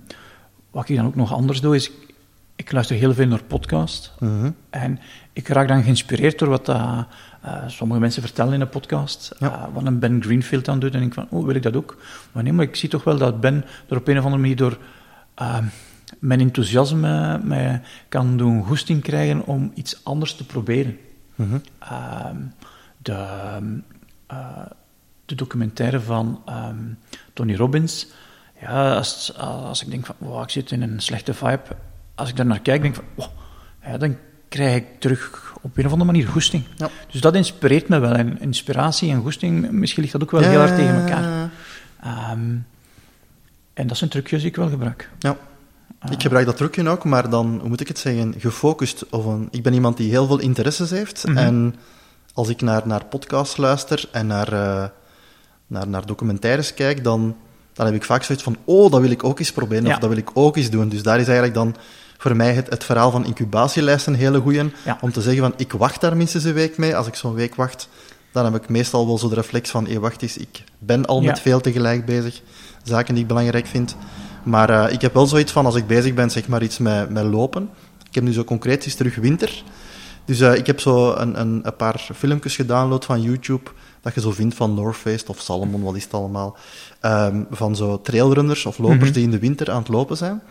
[0.71, 2.13] wat ik dan ook nog anders doe, is ik,
[2.55, 4.13] ik luister heel veel naar podcast.
[4.19, 4.51] Mhm.
[4.69, 4.99] En
[5.33, 6.99] ik raak dan geïnspireerd door wat eh,
[7.67, 9.35] sommige mensen vertellen in een podcast.
[9.39, 9.51] Ja.
[9.53, 10.93] eh, wat een Ben Greenfield aan doet.
[10.95, 11.97] En ik van, oh, wil ik dat ook?
[12.31, 14.55] Maar nee, maar ik zie toch wel dat Ben er op een of andere manier
[14.55, 14.77] door
[15.35, 15.57] eh,
[16.19, 20.97] mijn enthousiasme mij kan doen goesting krijgen om iets anders te proberen.
[21.79, 22.37] Ehm,
[22.97, 23.25] de,
[24.27, 24.65] eh,
[25.25, 26.85] de documentaire van ehm,
[27.33, 28.07] Tony Robbins.
[28.61, 31.61] Ja, als, als ik denk van, wow, ik zit in een slechte vibe.
[32.15, 33.29] Als ik daar naar kijk, denk ik van, wow,
[33.83, 34.17] ja, dan
[34.49, 36.63] krijg ik terug op een of andere manier goesting.
[36.75, 36.89] Ja.
[37.11, 38.13] Dus dat inspireert me wel.
[38.13, 41.49] En inspiratie en goesting, misschien ligt dat ook wel heel hard tegen elkaar.
[42.01, 42.55] Ehm,
[43.73, 45.09] en dat zijn trucjes die ik wel gebruik.
[45.19, 45.37] Ja.
[46.09, 49.05] Ik gebruik dat trucje ook, maar dan, hoe moet ik het zeggen, gefocust.
[49.09, 51.27] Of een, ik ben iemand die heel veel interesses heeft.
[51.27, 51.37] Mhm.
[51.37, 51.75] En
[52.33, 54.83] als ik naar, naar podcasts luister en naar, eh,
[55.67, 57.35] naar, naar documentaires kijk, dan,
[57.73, 59.93] dan heb ik vaak zoiets van, oh, dat wil ik ook eens proberen, Ja.
[59.93, 60.89] of dat wil ik ook eens doen.
[60.89, 61.75] Dus daar is eigenlijk dan
[62.17, 64.71] voor mij het, het verhaal van incubatielijst een hele goeie.
[64.85, 64.97] Ja.
[65.01, 66.95] Om te zeggen van, ik wacht daar minstens een week mee.
[66.95, 67.89] Als ik zo'n week wacht,
[68.31, 71.21] dan heb ik meestal wel zo de reflex van, hé, wacht eens, ik ben al
[71.21, 71.27] Ja.
[71.27, 72.41] met veel tegelijk bezig.
[72.83, 73.95] Zaken die ik belangrijk vind.
[74.43, 77.09] Maar eh, ik heb wel zoiets van, als ik bezig ben, zeg maar iets met,
[77.09, 77.69] met lopen.
[78.07, 79.63] Ik heb nu zo concreet, het is terug winter.
[80.25, 83.69] Dus eh, ik heb zo een, een, een paar filmpjes gedownload van YouTube,
[84.01, 86.57] dat je zo vindt van North Face of Salomon, wat is het allemaal.
[86.99, 89.11] Ehm, van zo trailrunners of lopers Mhm.
[89.13, 90.41] die in de winter aan het lopen zijn.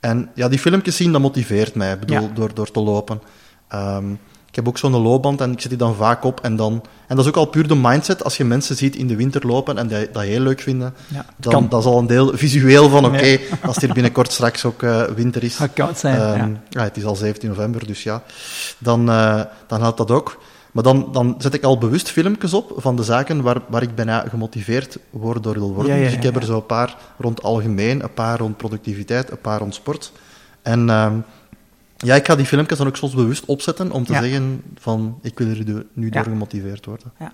[0.00, 2.28] En ja, die filmpjes zien, dat motiveert mij, bedoel, Ja.
[2.34, 3.20] door, door te lopen.
[3.68, 4.04] Ehm,
[4.56, 6.40] ik heb ook zo'n loopband en ik zet die dan vaak op.
[6.40, 6.72] En, dan,
[7.06, 8.24] en dat is ook al puur de mindset.
[8.24, 11.24] Als je mensen ziet in de winter lopen en die dat heel leuk vinden, Ja,
[11.36, 11.68] dan kan.
[11.68, 15.02] dat is al een deel visueel van oké, als het hier binnenkort straks ook eh,
[15.02, 15.56] winter is.
[15.56, 16.20] Gaat koud zijn.
[16.20, 16.58] Ehm, ja.
[16.70, 18.22] ja, het is al 17 november, dus ja.
[18.78, 20.38] Dan, eh, dan helpt dat ook.
[20.72, 23.94] Maar dan, dan zet ik al bewust filmpjes op van de zaken waar, waar ik
[23.94, 25.96] bijna gemotiveerd word door wil worden.
[25.96, 29.40] Ja, dus ik heb er zo een paar rond algemeen, een paar rond productiviteit, een
[29.40, 30.12] paar rond sport.
[30.62, 31.14] En ehm,
[31.96, 34.20] ja, ik ga die filmpjes dan ook soms bewust opzetten om te Ja.
[34.22, 36.30] zeggen van, ik wil er nu door Ja.
[36.30, 37.12] gemotiveerd worden.
[37.18, 37.32] Ja.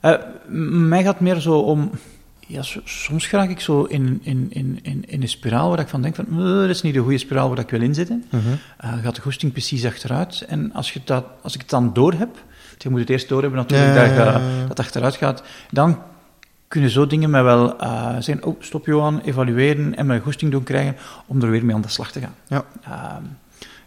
[0.00, 0.12] Eh,
[0.48, 1.90] m- mij gaat meer zo om...
[2.46, 5.88] Ja, so- soms raak ik zo in, in, in, in, in een spiraal waar ik
[5.88, 6.26] van denk van...
[6.30, 8.24] "Eh, dat is niet de goede spiraal waar ik wil inzitten.
[8.30, 8.42] Mhm.
[8.78, 10.44] Eh, gaat de goesting precies achteruit.
[10.48, 12.28] En als, je dat, als ik het dan door heb...
[12.78, 14.66] Je moet het eerst door hebben natuurlijk, Ja, dat, ja, ja, ja.
[14.66, 15.42] dat achteruit gaat.
[15.70, 15.98] Dan
[16.72, 18.44] kunnen zo dingen mij wel eh, zeggen...
[18.44, 21.88] Oh, stop Johan, evalueren en mijn goesting doen krijgen om er weer mee aan de
[21.88, 22.34] slag te gaan.
[22.48, 22.64] Ja.
[22.82, 23.22] Ehm,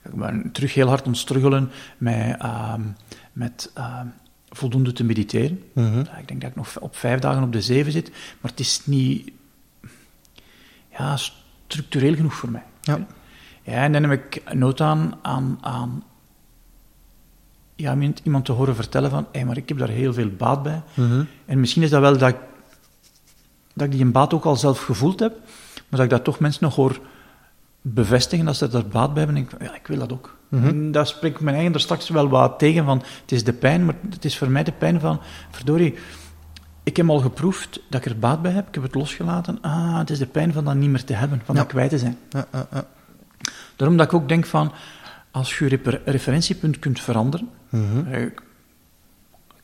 [0.03, 2.81] ik ben terug heel hard ontstruggelen met, ehm,
[3.33, 4.05] met ehm,
[4.49, 5.63] voldoende te mediteren.
[5.73, 5.99] Mhm.
[5.99, 8.09] Ik denk dat ik nog op vijf dagen op de zeven zit,
[8.41, 9.31] maar het is niet
[10.97, 12.63] ja, structureel genoeg voor mij.
[12.81, 13.05] Ja.
[13.63, 16.03] Ja, en dan heb ik nood aan, aan, aan
[17.75, 20.63] ja, iemand- iemand te horen vertellen van, hé, maar ik heb daar heel veel baat
[20.63, 20.81] bij.
[20.93, 21.23] Mhm.
[21.45, 22.37] En misschien is dat wel dat ik,
[23.75, 25.33] dat ik die een baat ook al zelf gevoeld heb,
[25.75, 26.99] maar dat ik dat toch mensen nog hoor
[27.81, 29.41] bevestigen als ze daar baat bij hebben.
[29.43, 30.37] En ik, ja, ik wil dat ook.
[30.49, 30.67] Mhm.
[30.67, 33.53] En daar spreek ik mijn eigen er straks wel wat tegen van, het is de
[33.53, 35.19] pijn, maar het is voor mij de pijn van,
[35.51, 35.95] verdorie,
[36.83, 39.61] ik heb al geproefd dat ik er baat bij heb, ik heb het losgelaten.
[39.61, 41.61] Ah, het is de pijn van dat niet meer te hebben, van Ja.
[41.61, 42.17] dat kwijt te zijn.
[42.29, 42.85] Ja, ja, ja.
[43.75, 44.71] Daarom dat ik ook denk van,
[45.31, 48.07] als je je refer- referentiepunt kunt veranderen, Mhm.
[48.13, 48.25] eh,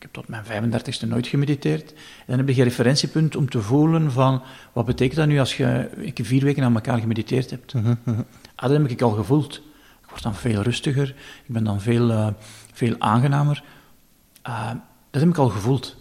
[0.01, 1.91] Ik, heb tot mijn 35ste nooit gemediteerd.
[1.91, 4.41] En dan heb je een referentiepunt om te voelen van,
[4.73, 7.73] wat betekent dat nu als je ik, vier weken aan elkaar gemediteerd hebt?
[7.73, 7.95] Mhm.
[8.03, 8.21] Mhm.
[8.55, 9.55] Ah, dat heb ik al gevoeld.
[10.01, 12.27] Ik word dan veel rustiger, ik ben dan veel, eh,
[12.73, 13.63] veel aangenamer.
[14.41, 14.71] Ah,
[15.09, 15.95] dat heb ik al gevoeld.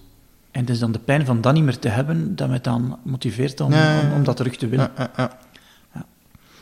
[0.51, 2.99] En het is dan de pijn van dat niet meer te hebben, dat mij dan
[3.03, 4.07] motiveert om, Ja, ja, ja.
[4.07, 4.91] om, om dat terug te willen.
[5.17, 5.39] Ja,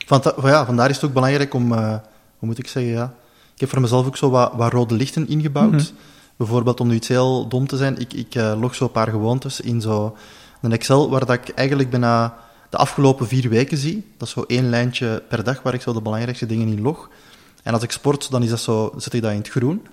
[0.07, 1.91] van ja, vandaar is het ook belangrijk om, eh,
[2.39, 3.15] hoe moet ik zeggen, ja.
[3.55, 5.71] Ik heb voor mezelf ook zo wat, wat rode lichten ingebouwd.
[5.71, 5.85] Mhm.
[6.39, 9.09] Bijvoorbeeld, om nu iets heel dom te zijn, ik, ik eh, log zo een paar
[9.09, 10.17] gewoontes in zo
[10.63, 12.37] een Excel, waar dat ik eigenlijk bijna
[12.71, 14.07] de afgelopen vier weken zie.
[14.17, 17.09] Dat is zo één lijntje per dag, waar ik zo de belangrijkste dingen in log.
[17.63, 19.87] En als ik sport, dan is dat zo, zet ik dat in het groen.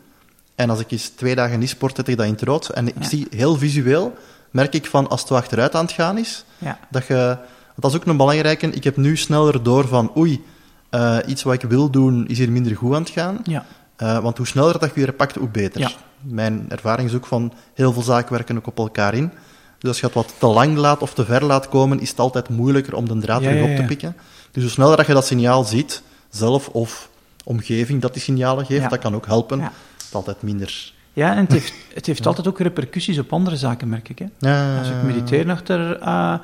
[0.56, 2.70] En als ik eens twee dagen niet sport, zet ik dat in het rood.
[2.70, 3.08] En ik Ja.
[3.08, 4.14] zie heel visueel,
[4.52, 6.80] merk ik van, als het wat achteruit aan het gaan is, Ja.
[6.90, 7.38] dat je,
[7.76, 8.68] dat is ook een belangrijke.
[8.68, 10.44] Ik heb nu sneller door van, oei,
[10.90, 13.40] eh, iets wat ik wil doen is hier minder goed aan het gaan.
[13.44, 13.66] Ja.
[13.96, 15.80] Eh, want hoe sneller dat je weer pakt, hoe beter.
[15.82, 15.90] Ja.
[16.26, 19.32] Mijn ervaring is ook van, heel veel zaken werken ook op elkaar in.
[19.80, 22.20] Dus als je het wat te lang laat of te ver laat komen, is het
[22.20, 24.16] altijd moeilijker om de draad Ja, terug op te pikken.
[24.52, 27.10] Dus hoe sneller dat je dat signaal ziet, zelf of
[27.44, 29.62] omgeving dat die signalen geeft, dat kan ook helpen.
[29.62, 30.94] Het is altijd minder...
[31.14, 34.20] Ja, en het heeft, het heeft altijd ook repercussies op andere zaken, merk ik.
[34.20, 34.26] Hè?
[34.40, 36.36] Ja, Als ik mediteren achter eh,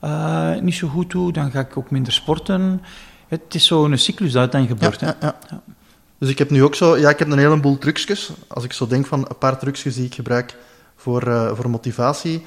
[0.00, 2.82] eh, niet zo goed doe, dan ga ik ook minder sporten.
[3.28, 5.00] Het is zo'n cyclus dat dan gebeurt.
[5.00, 5.56] Ja, hè.
[6.20, 8.30] Dus ik heb nu ook zo, ja, ik heb een heleboel trucjes.
[8.48, 10.56] Als ik zo denk van een paar trucjes die ik gebruik
[10.96, 12.42] voor, eh, voor motivatie.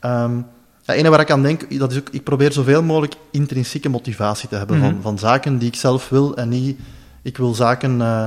[0.00, 0.36] Ehm
[0.82, 4.48] ja, ene waar ik aan denk, dat is ook, ik probeer zoveel mogelijk intrinsieke motivatie
[4.48, 5.00] te hebben van, Mhm.
[5.02, 6.78] van zaken die ik zelf wil en niet,
[7.22, 8.24] ik wil zaken, eh,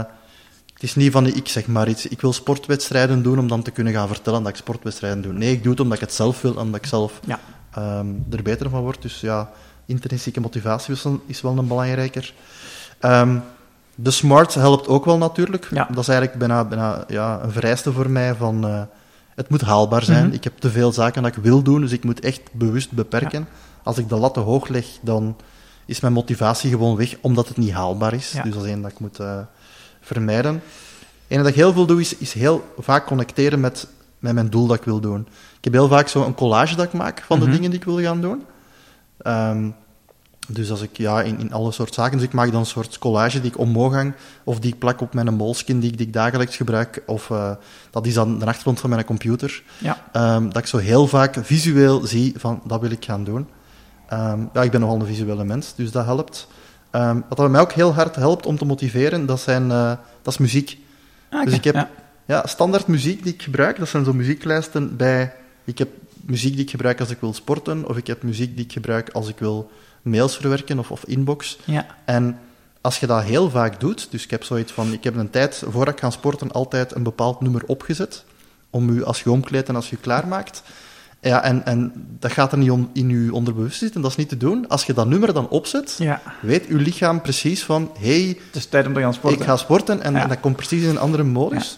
[0.73, 3.71] het is niet van ik zeg maar iets, ik wil sportwedstrijden doen om dan te
[3.71, 5.33] kunnen gaan vertellen dat ik sportwedstrijden doe.
[5.33, 7.39] Nee, ik doe het omdat ik het zelf wil, omdat ik zelf Ja.
[7.73, 9.01] ehm, er beter van word.
[9.01, 9.51] Dus ja,
[9.85, 10.93] intrinsieke motivatie
[11.27, 12.33] is, wel een belangrijker.
[12.99, 13.37] Ehm,
[14.03, 15.67] de smart helpt ook wel natuurlijk.
[15.71, 15.87] Ja.
[15.91, 18.65] Dat is eigenlijk bijna, bijna ja, een vereiste voor mij van...
[18.67, 18.81] eh,
[19.35, 20.25] het moet haalbaar zijn.
[20.25, 20.33] Mhm.
[20.33, 23.47] Ik heb te veel zaken dat ik wil doen, dus ik moet echt bewust beperken.
[23.83, 25.35] Als ik de lat te hoog leg, dan
[25.85, 28.31] is mijn motivatie gewoon weg, omdat het niet haalbaar is.
[28.31, 28.43] Ja.
[28.43, 29.37] Dus dat is één dat ik moet eh,
[30.01, 30.61] vermijden.
[31.27, 33.87] Eén dat ik heel veel doe, is, is heel vaak connecteren met,
[34.19, 35.27] met mijn doel dat ik wil doen.
[35.57, 37.45] Ik heb heel vaak zo een collage dat ik maak van Mhm.
[37.45, 38.43] de dingen die ik wil gaan doen.
[39.17, 39.69] Ehm,
[40.53, 42.97] dus als ik ja, in, in alle soort zaken, dus ik maak dan een soort
[42.97, 46.07] collage die ik omhoog hang, of die ik plak op mijn moleskin die ik, die
[46.07, 47.51] ik dagelijks gebruik, of eh,
[47.91, 49.63] dat is dan de achtergrond van mijn computer.
[49.77, 50.03] Ja.
[50.11, 53.47] Ehm, dat ik zo heel vaak visueel zie van, dat wil ik gaan doen.
[54.07, 56.47] Ehm, ja, ik ben nogal een visuele mens, dus dat helpt.
[56.91, 60.33] Ehm, wat dat mij ook heel hard helpt om te motiveren, dat, zijn, eh, dat
[60.33, 60.77] is muziek.
[61.29, 61.89] Ah, Dus ik heb- ja.
[62.25, 65.33] Ja, standaard muziek die ik gebruik, dat zijn zo muzieklijsten bij...
[65.65, 65.89] Ik heb
[66.25, 69.09] muziek die ik gebruik als ik wil sporten, of ik heb muziek die ik gebruik
[69.09, 71.57] als ik wil mails verwerken of, of inbox.
[71.65, 71.85] Ja.
[72.05, 72.39] En
[72.81, 75.63] als je dat heel vaak doet, dus ik heb zoiets van, ik heb een tijd,
[75.67, 78.23] voordat ik ga sporten, altijd een bepaald nummer opgezet,
[78.69, 80.63] om u als je omkleedt en als je klaarmaakt.
[81.21, 84.29] Ja, en, en dat gaat er niet om, in je onderbewust zitten, dat is niet
[84.29, 84.67] te doen.
[84.67, 88.65] Als je dat nummer dan opzet, ja, weet uw lichaam precies van, hey, het is
[88.65, 89.39] tijd om te gaan sporten.
[89.39, 90.21] ik ga sporten en, Ja.
[90.21, 91.77] en dat komt precies in een andere modus.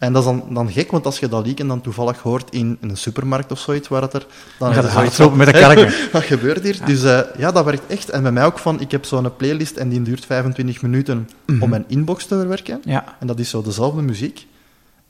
[0.00, 2.78] En dat is dan, dan gek, want als je dat lieken dan toevallig hoort in,
[2.80, 4.26] in een supermarkt of zoiets, waar het er...
[4.58, 5.92] Dan gaat het hardlopen met de van, karken.
[6.12, 6.78] Wat gebeurt hier?
[6.84, 8.08] Dus eh, ja, dat werkt echt.
[8.10, 11.62] En bij mij ook van, ik heb zo'n playlist en die duurt 25 minuten Mhm.
[11.62, 12.80] om mijn inbox te verwerken.
[12.84, 14.46] Ja, En dat is zo dezelfde muziek.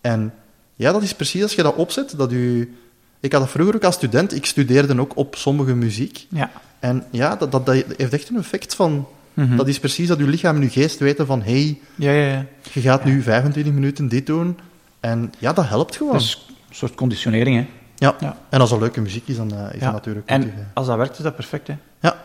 [0.01, 0.33] En
[0.77, 2.75] ja, dat is precies als je dat opzet, dat u...
[3.21, 6.27] Ik had dat vroeger ook als student, ik studeerde ook op sommige muziek.
[6.29, 6.51] Ja.
[6.79, 9.07] En ja, dat, dat, dat heeft echt een effect van...
[9.35, 9.57] Mhm.
[9.57, 12.47] Dat is precies dat uw lichaam en uw geest weten van, hey, Ja, ja, ja.
[12.73, 14.59] je gaat nu 25 minuten dit doen.
[15.01, 16.13] En ja, dat helpt gewoon.
[16.13, 17.67] Dus een soort conditionering, hè.
[17.97, 18.15] ja.
[18.21, 18.37] Ja.
[18.49, 19.85] En als dat leuke muziek is, dan eh, is Ja.
[19.85, 20.43] dat natuurlijk goed.
[20.45, 21.75] En als dat werkt, is dat perfect, hè.
[22.01, 22.17] Ja.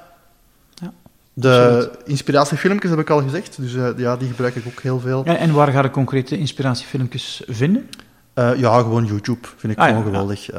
[0.73, 0.91] Ja.
[1.33, 5.21] De inspiratiefilmpjes heb ik al gezegd, dus eh, ja, die gebruik ik ook heel veel.
[5.25, 7.89] Ja, en waar ga je concrete inspiratiefilmpjes vinden?
[8.33, 10.49] Eh, ja, gewoon YouTube vind ik Ah, gewoon geweldig.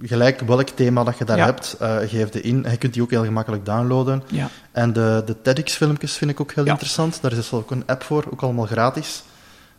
[0.00, 2.66] Gelijk welk thema dat je daar hebt, geef de in.
[2.70, 4.22] Je kunt die ook heel gemakkelijk downloaden.
[4.26, 4.48] Ja.
[4.72, 7.18] En de, de TEDx-filmpjes vind ik ook heel interessant.
[7.22, 9.22] Daar is ook een app voor, ook allemaal gratis.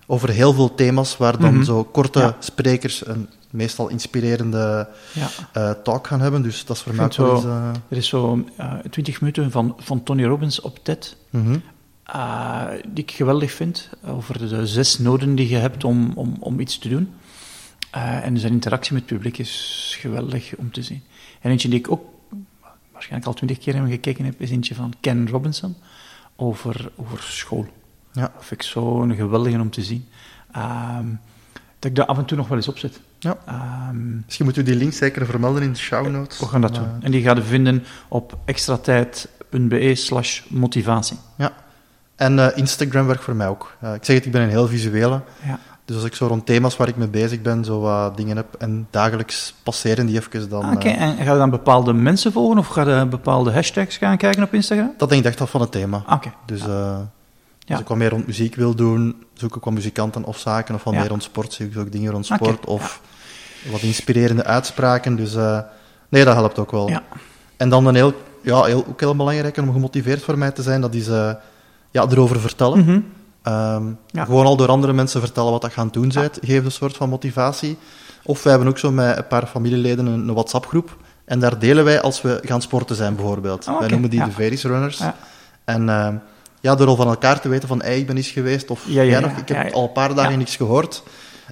[0.07, 1.63] Over heel veel thema's, waar dan Mhm.
[1.63, 2.35] zo korte Ja.
[2.39, 5.27] sprekers een meestal inspirerende Ja.
[5.53, 6.41] eh, talk gaan hebben.
[6.41, 7.45] Dus dat is voor mij ook wel zo- eens...
[7.45, 11.57] eh, Er is zo eh 20 minuten van, van Tony Robbins op TED, mhm.
[12.03, 16.59] eh, die ik geweldig vind, over de zes noden die je hebt om, om, om
[16.59, 17.13] iets te doen.
[17.91, 21.03] Eh, en zijn interactie met het publiek is geweldig om te zien.
[21.41, 22.03] En eentje die ik ook
[22.91, 25.75] waarschijnlijk al twintig keer heb gekeken heb, is eentje van Ken Robinson
[26.35, 27.65] over, over school.
[28.15, 28.21] Ja.
[28.21, 30.07] Dat vind ik zo'n geweldige om te zien.
[30.51, 31.05] Ehm,
[31.79, 32.99] dat ik dat af en toe nog wel eens opzet.
[33.19, 33.37] Ja.
[33.45, 36.39] Ehm, Misschien moeten we die link zeker vermelden in de show notes.
[36.39, 36.89] we gaan dat Eh, doen.
[37.01, 41.17] En die ga je vinden op extratijd.be slash motivatie.
[41.35, 41.51] Ja.
[42.15, 43.75] En eh, Instagram werkt voor mij ook.
[43.79, 45.21] Eh, ik zeg het, ik ben een heel visuele.
[45.45, 45.59] Ja.
[45.85, 48.53] Dus als ik zo rond thema's waar ik mee bezig ben, zo wat dingen heb
[48.53, 50.63] en dagelijks passeren die even, dan...
[50.63, 53.97] Ah, Oké, eh, en ga je dan bepaalde mensen volgen of ga je bepaalde hashtags
[53.97, 54.93] gaan kijken op Instagram?
[54.97, 56.03] dat denk ik echt af van het thema.
[56.05, 56.31] Ah, Oké.
[56.45, 57.09] Dus eh, Ja.
[57.67, 60.83] Als ik wat meer rond muziek wil doen, zoek ik wat muzikanten of zaken, of
[60.83, 63.01] wat meer rond sport, zoek ik ook dingen rond sport, of
[63.71, 65.15] wat inspirerende uitspraken.
[65.15, 65.59] Dus eh,
[66.09, 66.89] nee, dat helpt ook wel.
[66.89, 67.03] Ja.
[67.57, 70.81] En dan een heel, ja, heel, ook heel belangrijk om gemotiveerd voor mij te zijn,
[70.81, 71.31] dat is eh,
[71.91, 72.79] ja, erover vertellen.
[72.79, 72.99] Mhm.
[73.41, 74.25] Ehm, Ja.
[74.25, 77.09] Gewoon al door andere mensen vertellen wat dat gaan doen zijt, geeft een soort van
[77.09, 77.77] motivatie.
[78.23, 80.97] Of wij hebben ook zo met een paar familieleden een, een WhatsApp-groep.
[81.25, 83.67] En daar delen wij als we gaan sporten zijn, bijvoorbeeld.
[83.67, 84.25] Oké, Wij noemen die ja.
[84.25, 84.97] de Veris Runners.
[84.97, 85.15] Ja.
[85.63, 86.15] En ehm,
[86.65, 89.01] ja, door al van elkaar te weten van, hey, ik ben eens geweest, of Ja,
[89.01, 91.03] ja, jij ja, nog, ik heb al een paar dagen niks gehoord.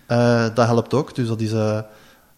[0.05, 1.15] Eh, dat helpt ook.
[1.15, 1.79] Dus dat is, eh,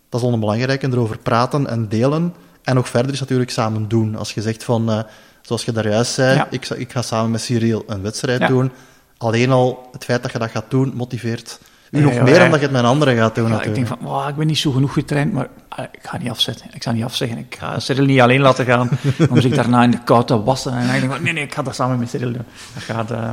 [0.10, 0.84] dat is onbelangrijk.
[0.84, 2.34] En erover praten en delen.
[2.64, 4.16] En nog verder is natuurlijk samen doen.
[4.16, 5.00] Als je zegt van, eh,
[5.42, 8.72] zoals je daar juist zei, ik, ik ga samen met Cyril een wedstrijd doen.
[9.18, 11.60] Alleen al het feit dat je dat gaat doen, motiveert
[11.92, 13.50] u Ja, nog meer dan dat je het met een andere gaat doen.
[13.50, 16.18] Ja, ik denk van, "Wow, ik ben niet zo genoeg getraind, maar ah, ik ga
[16.18, 16.66] niet afzetten.
[16.74, 17.38] Ik ga niet afzeggen.
[17.38, 18.90] Ik ga Cyril niet alleen laten gaan
[19.30, 20.74] om zich daarna in de kou te wassen.
[20.74, 22.46] En ik denk van, nee, nee, ik ga dat samen met Cyril doen.
[22.74, 23.30] Dat gaat, eh,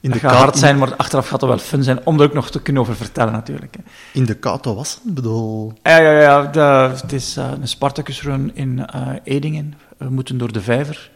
[0.00, 2.32] in, de gaat hard zijn, maar achteraf gaat het wel fun zijn om er ook
[2.34, 3.74] nog te kunnen over vertellen natuurlijk.
[3.76, 3.82] hè.
[4.18, 5.00] in de kou te wassen?
[5.04, 5.72] Bedoel...
[5.82, 6.42] Ja, ja, ja.
[6.42, 9.74] de- het is eh, een Spartacus-run in eh, Edingen.
[9.96, 11.10] We moeten door de vijver.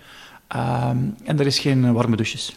[0.48, 2.56] Ehm, en er is geen warme douches.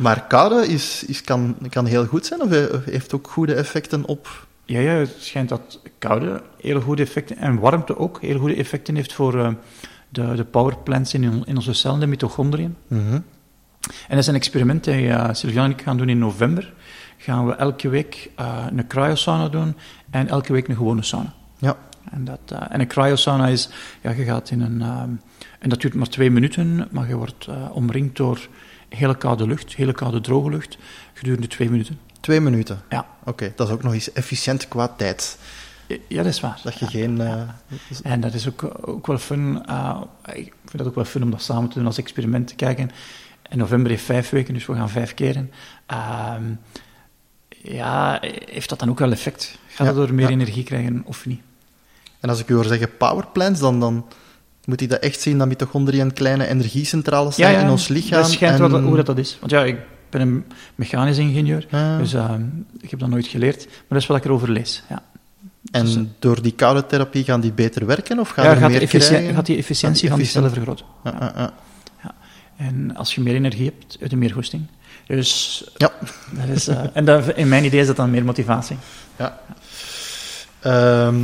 [0.00, 3.54] Maar koude is, is, kan, kan heel goed zijn, of he- of heeft ook goede
[3.54, 4.46] effecten op...
[4.64, 8.94] Ja, ja, het schijnt dat koude hele goede effecten en warmte ook hele goede effecten
[8.94, 9.52] heeft voor eh,
[10.08, 12.76] de, de powerplants in, in onze cellen, de mitochondriën.
[12.86, 13.12] Mhm.
[13.12, 13.22] En
[14.08, 16.72] dat is een experiment dat uh, Sylvian en ik gaan doen in november.
[17.16, 19.76] Gaan we elke week eh, een cryosauna doen
[20.10, 21.32] en elke week een gewone sauna.
[21.58, 21.76] Ja.
[22.10, 23.68] En, dat, eh, en een cryosauna is,
[24.00, 24.82] ja, je gaat in een,
[25.58, 28.48] en dat duurt maar twee minuten, maar je wordt eh, omringd door
[28.96, 30.78] hele koude lucht, hele koude droge lucht,
[31.14, 31.98] gedurende twee minuten.
[32.20, 32.82] Twee minuten.
[32.88, 33.06] Ja.
[33.24, 35.38] Oké, dat is ook nog eens efficiënt qua tijd.
[36.08, 36.60] Ja, dat is waar.
[36.62, 36.90] Dat je Ja.
[36.90, 37.20] geen...
[37.20, 37.42] eh,
[38.02, 39.66] En dat is ook, ook wel fun.
[39.66, 40.00] eh,
[40.32, 42.90] ik vind dat ook wel fun om dat samen te doen als experiment te kijken.
[43.42, 45.50] En november heeft vijf weken, dus we gaan vijf keren.
[45.86, 46.42] Ehm,
[47.48, 49.58] ja, heeft dat dan ook wel effect?
[49.68, 51.40] Gaat Ja, dat door meer energie krijgen of niet?
[52.20, 54.06] En als ik u hoor zeggen powerplants, dan, dan
[54.64, 58.20] moet ik dat echt zien dat mitochondriën kleine energiecentrales zijn in ons lichaam.
[58.22, 58.70] Dat schijnt en...
[58.70, 59.36] wel hoe dat, dat is.
[59.40, 59.76] Want ja, ik
[60.10, 60.44] ben een
[60.74, 61.98] mechanisch ingenieur, Ja.
[61.98, 62.42] dus ehm,
[62.80, 63.66] ik heb dat nooit geleerd.
[63.66, 64.82] Maar dat is wat ik erover lees.
[64.88, 65.02] Ja.
[65.72, 68.56] En Dus, eh, door die koude therapie gaan die beter werken, of gaan Ja, er
[68.56, 69.34] gaat, de meer krijgen?
[69.34, 70.86] gaat die efficiëntie van die cellen vergroten.
[71.04, 71.32] Ja, ja,
[72.02, 72.14] ja.
[72.56, 74.66] En als je meer energie hebt, heb je meer goesting.
[75.06, 75.92] Dus Ja.
[76.30, 78.76] dat is, eh, en dat, in mijn idee is dat dan meer motivatie.
[80.60, 81.16] Ehm,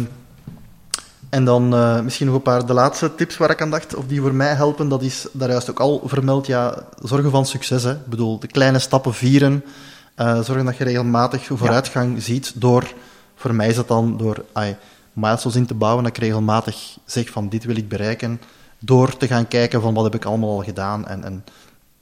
[1.37, 4.07] en dan eh, misschien nog een paar de laatste tips waar ik aan dacht, of
[4.07, 4.89] die voor mij helpen.
[4.89, 7.83] Dat is daar juist ook al vermeld, ja, zorgen van succes.
[7.83, 7.93] Hè.
[7.93, 9.65] Ik bedoel, de kleine stappen vieren.
[10.15, 12.93] eh, zorgen dat je regelmatig vooruitgang ziet door,
[13.35, 14.77] voor mij is dat dan door ai,
[15.13, 18.41] milestones in te bouwen, dat ik regelmatig zeg van dit wil ik bereiken,
[18.79, 21.45] door te gaan kijken van wat heb ik allemaal al gedaan en, en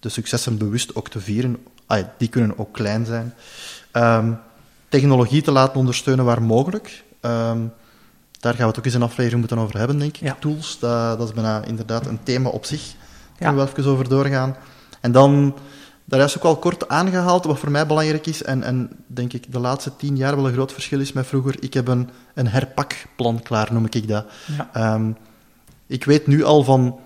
[0.01, 1.57] de successen bewust ook te vieren.
[1.87, 3.35] Ai, die kunnen ook klein zijn.
[3.91, 4.33] Ehm,
[4.89, 7.05] technologie te laten ondersteunen waar mogelijk.
[7.21, 7.59] Ehm,
[8.45, 10.23] daar gaan we het ook eens een aflevering moeten over hebben, denk ik.
[10.23, 10.37] Ja.
[10.41, 12.83] Tools, dat, dat is bijna inderdaad een thema op zich.
[12.83, 14.57] Daar kunnen we wel even over doorgaan.
[15.01, 15.55] En dan
[16.05, 19.53] daar is ook wel kort aangehaald, wat voor mij belangrijk is, en, en denk ik
[19.53, 21.55] de laatste tien jaar wel een groot verschil is met vroeger.
[21.61, 24.27] Ik heb een, een herpakplan klaar, noem ik dat.
[24.57, 24.69] Ja.
[24.73, 25.11] Ehm,
[25.87, 26.99] ik weet nu al van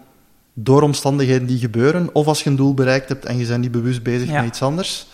[0.55, 3.71] door omstandigheden die gebeuren, of als je een doel bereikt hebt en je bent niet
[3.71, 4.41] bewust bezig Ja.
[4.41, 5.07] met iets anders,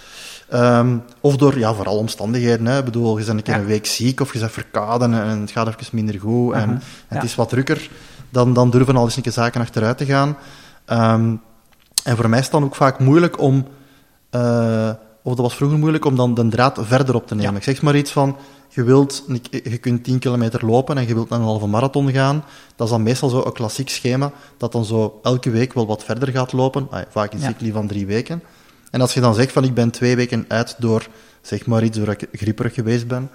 [0.55, 2.67] ehm, of door, ja, vooral omstandigheden.
[2.67, 2.79] Hè.
[2.79, 3.61] Ik bedoel, je bent een keer Ja.
[3.61, 6.71] een week ziek of je bent verkouden en het gaat even minder goed en, Mhm.
[6.71, 7.15] en Ja.
[7.17, 7.89] het is wat drukker,
[8.31, 10.37] dan, dan durven al eens een keer zaken achteruit te gaan.
[10.85, 11.35] Ehm,
[12.05, 13.67] en voor mij is het dan ook vaak moeilijk om,
[14.31, 14.91] eh,
[15.23, 17.53] of dat was vroeger moeilijk, om dan de draad verder op te nemen.
[17.53, 17.57] Ja.
[17.59, 18.37] Ik zeg maar iets van,
[18.69, 22.45] je, wilt, je kunt 10 kilometer lopen en je wilt naar een halve marathon gaan.
[22.77, 26.05] Dat is dan meestal zo een klassiek schema, dat dan zo elke week wel wat
[26.05, 26.87] verder gaat lopen.
[26.91, 28.43] Ah, vaak een cycli van drie weken.
[28.95, 31.07] En als je dan zegt van, ik ben twee weken uit door,
[31.43, 33.31] zeg maar iets, doordat ik grieperig geweest ben,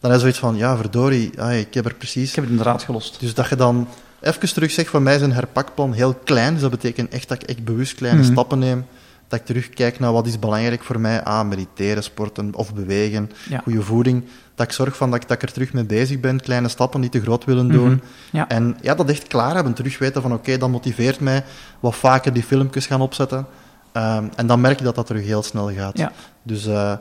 [0.00, 2.28] dan is zoiets van, ja, verdorie, ah, ik heb er precies...
[2.28, 3.20] Ik heb het inderdaad gelost.
[3.20, 3.88] Dus dat je dan
[4.20, 6.52] even terug zegt, van mij is een herpakplan heel klein.
[6.52, 8.30] Dus dat betekent echt dat ik echt bewust kleine Mhm.
[8.32, 8.86] stappen neem.
[9.28, 11.22] Dat ik terugkijk naar wat is belangrijk voor mij.
[11.24, 13.60] Ah, mediteren, sporten of bewegen, Ja.
[13.64, 14.24] goede voeding.
[14.54, 16.40] Dat ik zorg van dat, ik, dat ik er terug mee bezig ben.
[16.40, 17.88] Kleine stappen, niet te groot willen doen.
[17.90, 17.98] Mhm.
[18.36, 18.48] Ja.
[18.48, 19.74] En ja, dat echt klaar hebben.
[19.74, 21.44] Terug weten van oké, dat motiveert mij.
[21.80, 23.46] Wat vaker die filmpjes gaan opzetten.
[23.94, 25.98] Ehm, en dan merk je dat dat terug heel snel gaat.
[25.98, 26.12] Ja.
[26.42, 26.92] Dus eh,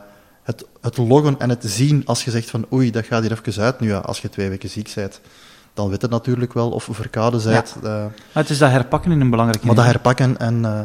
[0.44, 3.64] het, het loggen en het zien als je zegt van oei, dat gaat hier even
[3.64, 3.80] uit.
[3.80, 5.22] Nu ja, als je twee weken ziek bent,
[5.74, 6.70] dan weet het natuurlijk wel.
[6.70, 7.76] Of verkouden bent.
[7.84, 10.38] eh, het is dat herpakken in een belangrijke maar dat herpakken.
[10.38, 10.82] En eh,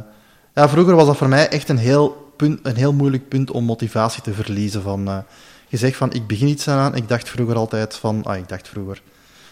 [0.55, 3.65] ja, vroeger was dat voor mij echt een heel, punt, een heel moeilijk punt om
[3.65, 4.83] motivatie te verliezen.
[4.83, 5.25] Van,
[5.69, 6.95] je zegt van ik begin iets aan.
[6.95, 9.03] Ik dacht vroeger altijd van, ah, ik dacht vroeger.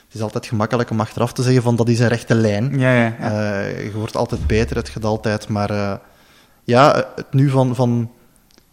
[0.04, 2.78] Het is altijd gemakkelijk om achteraf te zeggen van dat is een rechte lijn.
[2.78, 3.60] Ja, ja, ja.
[3.66, 5.48] Je wordt altijd beter, het gaat altijd.
[5.48, 6.00] Maar
[6.66, 8.10] ja, het nu van, van.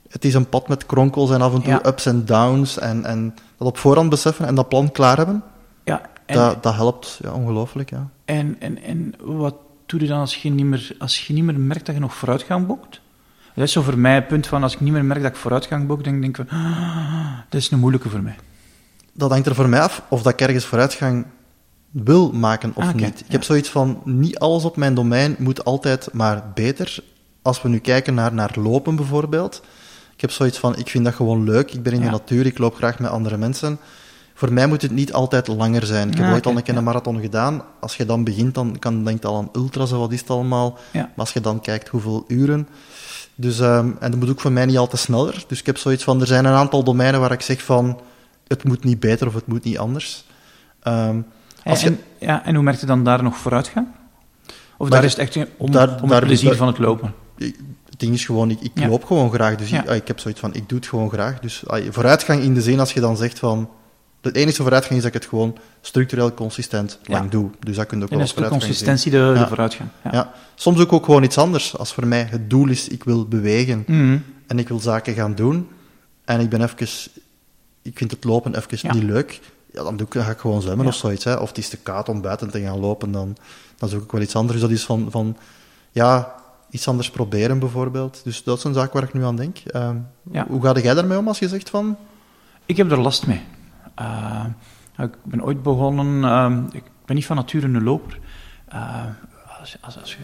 [0.10, 1.86] Het is een pad met kronkels en af en toe Ja.
[1.86, 2.80] ups en downs.
[2.80, 5.44] En, en dat op voorhand beseffen en dat plan klaar hebben,
[5.84, 6.02] ja.
[6.26, 7.90] En, dat, dat helpt ja, ongelooflijk.
[7.90, 8.10] Ja.
[8.26, 11.60] en, en, en wat doe je dan als je, niet meer, als je niet meer
[11.60, 13.02] merkt dat je nog vooruitgang boekt?
[13.56, 15.38] Dat is zo voor mij het punt van, als ik niet meer merk dat ik
[15.38, 18.36] vooruitgang boek, dan denk ik van, ah, dat is een moeilijke voor mij.
[19.14, 21.26] Dat hangt er voor mij af of dat ik ergens vooruitgang
[21.92, 23.20] wil maken of Ah, niet.
[23.20, 23.32] Ik ja.
[23.32, 27.04] heb zoiets van, niet alles op mijn domein moet altijd maar beter.
[27.44, 29.62] Als we nu kijken naar, naar lopen bijvoorbeeld.
[30.16, 31.72] Ik heb zoiets van, ik vind dat gewoon leuk.
[31.74, 32.12] Ik ben in de Ja.
[32.12, 33.80] natuur, ik loop graag met andere mensen.
[34.34, 36.12] Voor mij moet het niet altijd langer zijn.
[36.12, 37.62] Ik heb ooit al een keer een marathon gedaan.
[37.80, 40.30] Als je dan begint, dan kan denk je al aan ultras en wat is het
[40.30, 40.78] allemaal.
[40.92, 41.00] Ja.
[41.02, 42.68] Maar als je dan kijkt hoeveel uren...
[43.36, 45.44] Dus, ehm, en dat moet ook voor mij niet altijd sneller.
[45.48, 48.00] Dus ik heb zoiets van, er zijn een aantal domeinen waar ik zeg van,
[48.48, 50.24] het moet niet beter of het moet niet anders.
[50.84, 51.18] Ehm,
[51.64, 53.88] als je, en, ja, en hoe merk je dan daar nog vooruitgang?
[54.78, 57.14] Of daar is het echt om, daar- om daar- het plezier daar- van het lopen?
[57.38, 58.88] Ik- het ding is gewoon, ik, ik Ja.
[58.88, 59.56] loop gewoon graag.
[59.56, 59.82] Dus Ja.
[59.84, 61.40] ik, ah, ik heb zoiets van, ik doe het gewoon graag.
[61.40, 63.70] Dus ah, vooruitgang in de zin als je dan zegt van,
[64.22, 67.14] de enige vooruitgang is dat ik het gewoon structureel consistent Ja.
[67.18, 67.50] lang doe.
[67.60, 69.90] Dus dat kun je ook En wel de vooruitgang consistentie, de, de vooruitgang.
[70.04, 70.12] Ja.
[70.14, 70.34] Ja.
[70.56, 71.78] Soms ook, ook gewoon iets anders.
[71.78, 74.18] Als voor mij het doel is, ik wil bewegen Mhm.
[74.48, 75.68] en ik wil zaken gaan doen
[76.26, 76.88] en ik ben even,
[77.82, 79.40] ik vind het lopen even niet leuk,
[79.74, 81.24] ja, dan, doe ik, dan ga ik gewoon zwemmen of zoiets.
[81.24, 81.34] Hè.
[81.36, 83.36] Of het is te koud om buiten te gaan lopen, dan,
[83.78, 84.60] dan zoek ik wel iets anders.
[84.60, 85.38] Dus dat is van, van
[85.92, 86.36] ja,
[86.74, 88.22] iets anders proberen bijvoorbeeld.
[88.24, 89.58] Dus dat is een zaak waar ik nu aan denk.
[89.58, 89.96] Ehm,
[90.32, 90.46] Ja.
[90.48, 91.98] Hoe ga jij daarmee om als je zegt van...
[92.66, 93.42] Ik heb er last mee.
[93.96, 94.46] Eh,
[94.98, 98.20] ik ben ooit begonnen, ehm, ik ben niet van nature een loper.
[98.68, 99.04] Eh,
[99.60, 100.20] als, als, als, je,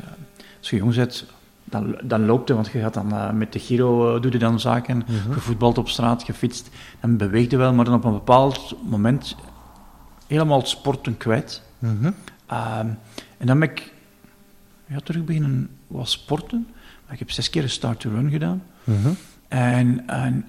[0.59, 1.25] als je jong bent,
[1.63, 4.37] dan, dan loopt je, want je gaat dan eh, met de Giro, eh, doe je
[4.37, 5.33] dan zaken, Mhm.
[5.33, 8.75] je voetbalt op straat, je fietst, dan beweeg je wel, maar dan op een bepaald
[8.89, 9.35] moment
[10.27, 11.61] helemaal het sporten kwijt.
[11.79, 12.11] Mhm.
[12.45, 12.87] Ehm,
[13.37, 13.93] en dan ben ik
[14.89, 16.67] ja, terug beginnen wat sporten.
[17.09, 18.63] Ik heb zes keer een start-to-run gedaan.
[18.83, 19.09] Mhm.
[19.47, 20.45] En, en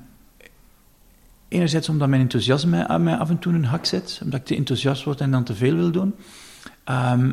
[1.49, 4.57] enerzijds omdat mijn enthousiasme aan mij af en toe een hak zet, omdat ik te
[4.57, 6.15] enthousiast word en dan te veel wil doen.
[6.85, 7.33] Ehm,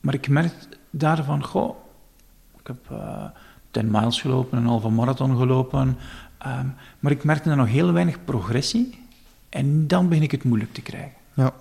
[0.00, 0.52] maar ik merk
[0.90, 1.76] daarvan, goh,
[2.60, 3.24] ik heb eh
[3.70, 5.96] 10 miles gelopen, een halve marathon gelopen,
[6.38, 6.66] ehm,
[6.98, 8.98] maar ik merkte dan nog heel weinig progressie
[9.48, 11.18] en dan begin ik het moeilijk te krijgen.
[11.34, 11.52] Ja.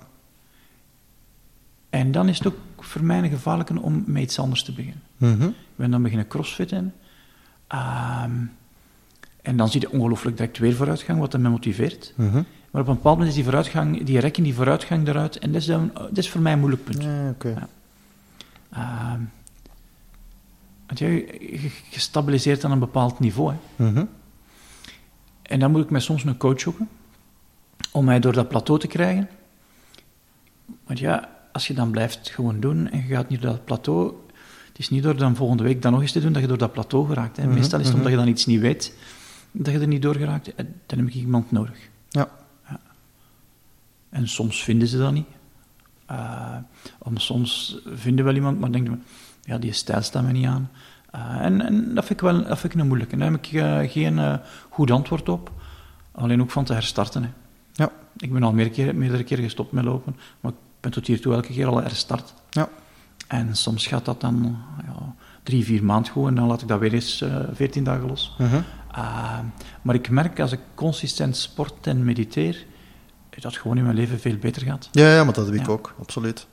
[1.89, 5.01] En dan is het ook voor mij een gevaarlijke om met iets anders te beginnen.
[5.17, 5.43] Mhm.
[5.43, 6.93] Ik ben dan beginnen crossfitten.
[7.67, 8.31] Ehm,
[9.41, 12.13] en dan zie je ongelooflijk direct weer vooruitgang, wat mij motiveert.
[12.15, 12.41] Mhm.
[12.71, 15.39] Maar op een bepaald moment is die vooruitgang, die rekken die vooruitgang eruit.
[15.39, 17.03] En dat is, dan, dat is voor mij een moeilijk punt.
[17.03, 17.67] Ja.
[18.71, 19.21] Ehm,
[20.87, 23.53] want je stabiliseert aan een bepaald niveau.
[23.53, 23.85] Hè.
[23.85, 24.05] Mhm.
[25.41, 26.89] En dan moet ik mij soms een coach zoeken,
[27.91, 29.29] om mij door dat plateau te krijgen.
[30.85, 34.13] Want ja, als je dan blijft gewoon doen en je gaat niet door dat plateau,
[34.67, 36.57] het is niet door dan volgende week dan nog eens te doen dat je door
[36.57, 37.37] dat plateau geraakt.
[37.37, 37.43] Hè.
[37.43, 38.19] Mhm, Meestal is het omdat mhm.
[38.19, 38.97] je dan iets niet weet,
[39.51, 40.55] dat je er niet door geraakt.
[40.55, 41.89] En Dan heb ik iemand nodig.
[42.09, 42.29] Ja.
[44.09, 45.27] En soms vinden ze dat niet.
[46.05, 46.57] Eh,
[46.97, 49.03] om soms vinden wel iemand, maar denken
[49.41, 50.69] ja, die stijl staat me niet aan.
[51.11, 53.17] Eh, en, en dat vind ik wel dat vind ik een moeilijke.
[53.17, 54.35] Daar heb ik eh, geen eh,
[54.69, 55.51] goed antwoord op.
[56.11, 57.23] Alleen ook van te herstarten.
[57.23, 57.29] Hè.
[57.71, 57.91] Ja.
[58.17, 60.51] Ik ben al meer keer, meerdere keren gestopt met lopen, maar
[60.83, 62.33] ben tot hiertoe elke keer al herstart.
[62.49, 62.69] Ja.
[63.27, 66.79] En soms gaat dat dan ja, drie, vier maanden goed en dan laat ik dat
[66.79, 68.35] weer eens eh, veertien dagen los.
[68.37, 68.55] Mhm.
[68.55, 69.39] Uh,
[69.81, 72.65] maar ik merk als ik consistent sport en mediteer,
[73.29, 74.89] dat het gewoon in mijn leven veel beter gaat.
[74.91, 75.71] Ja, ja, maar dat heb ik Ja.
[75.71, 76.47] ook, absoluut.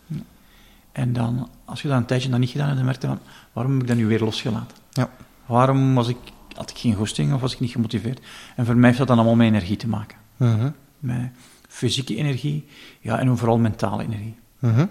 [0.92, 3.18] En dan, als je dat een tijdje dan niet gedaan hebt, dan merk je van,
[3.52, 4.76] waarom heb ik dat nu weer losgelaten?
[4.90, 5.10] Ja.
[5.46, 6.16] Waarom was ik,
[6.56, 8.20] had ik geen goesting of was ik niet gemotiveerd?
[8.56, 10.18] En voor mij heeft dat dan allemaal met energie te maken.
[10.36, 10.70] Mhm.
[10.98, 11.30] Met
[11.72, 12.66] fysieke energie,
[13.00, 14.34] ja, en vooral mentale energie.
[14.58, 14.86] Mhm.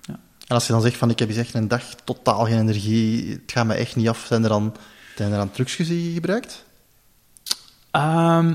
[0.00, 0.18] Ja.
[0.46, 3.30] En als je dan zegt van ik heb eens echt een dag totaal geen energie,
[3.32, 4.74] het gaat me echt niet af, zijn er dan,
[5.16, 6.64] zijn er dan trucjes die je gebruikt?
[7.90, 8.54] Ehm,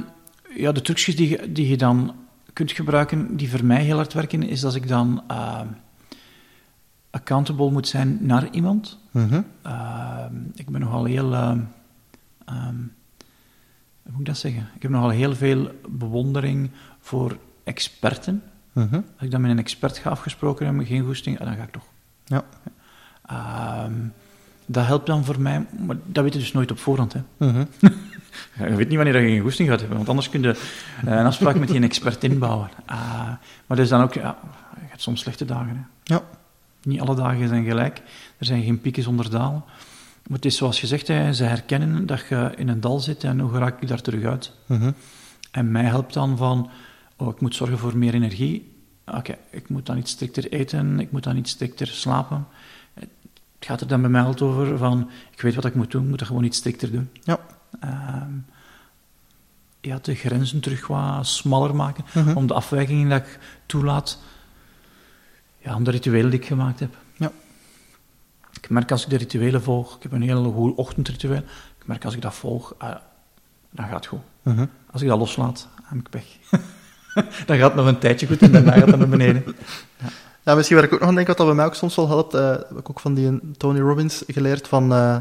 [0.56, 2.16] ja, de trucjes die, je- die je dan
[2.54, 5.68] kunt gebruiken, die voor mij heel hard werken, is dat ik dan ehm,
[7.10, 8.98] accountable moet zijn naar iemand.
[9.12, 9.42] Mhm.
[9.62, 11.36] Ehm, ik ben nogal heel.
[14.04, 14.70] hoe moet ik dat zeggen?
[14.76, 17.38] Ik heb nogal heel veel bewondering voor
[17.68, 18.44] experten.
[18.72, 18.96] Mhm.
[18.96, 21.72] Als ik dan met een expert ga afgesproken hebben, geen goesting, ah, dan ga ik
[21.72, 21.86] toch.
[22.26, 22.44] Ja.
[23.26, 23.94] Ehm,
[24.66, 27.14] dat helpt dan voor mij, maar dat weet je dus nooit op voorhand.
[27.14, 27.22] Hè.
[27.38, 27.66] Mhm.
[28.58, 31.26] Je weet niet wanneer je geen goesting gaat hebben, want anders kun je eh, een
[31.26, 32.70] afspraak met die expert inbouwen.
[32.86, 32.98] Ah,
[33.66, 34.38] maar er is dan ook, ja,
[34.76, 35.88] je hebt soms slechte dagen.
[36.04, 36.14] Hè.
[36.14, 36.22] Ja.
[36.84, 38.02] Niet alle dagen zijn gelijk.
[38.38, 39.64] Er zijn geen pieken zonder dalen.
[40.28, 43.40] Maar het is zoals gezegd, hè, ze herkennen dat je in een dal zit en
[43.40, 44.52] hoe raak ik daar terug uit.
[44.66, 44.92] Mhm.
[45.52, 46.70] En mij helpt dan van,
[47.18, 48.76] oh, ik moet zorgen voor meer energie.
[49.06, 52.48] Oké, ik moet dan iets strikter eten, ik moet dan iets strikter slapen.
[52.94, 53.10] Het
[53.60, 56.10] gaat er dan bij mij altijd over van, ik weet wat ik moet doen, ik
[56.10, 57.10] moet dat gewoon iets strikter doen.
[57.24, 57.40] Ja.
[57.80, 58.32] Ehm,
[59.82, 62.38] ja, de grenzen terug wat smaller maken, Mhm.
[62.38, 64.20] om de afwijkingen dat ik toelaat,
[65.58, 66.96] ja, om de rituelen die ik gemaakt heb.
[67.16, 67.32] Ja.
[68.62, 71.44] Ik merk als ik de rituelen volg, ik heb een heel goed ochtendritueel,
[71.80, 72.96] ik merk als ik dat volg, ah,
[73.70, 74.20] dan gaat het goed.
[74.42, 74.66] Mhm.
[74.92, 76.26] Als ik dat loslaat, heb ik pech.
[77.48, 79.44] dan gaat het nog een tijdje goed en daarna gaat het naar beneden.
[80.44, 82.08] Ja, misschien waar ik ook nog aan denk, wat dat bij mij ook soms wel
[82.08, 85.18] helpt, eh, heb ik ook van die Tony Robbins geleerd, van, eh,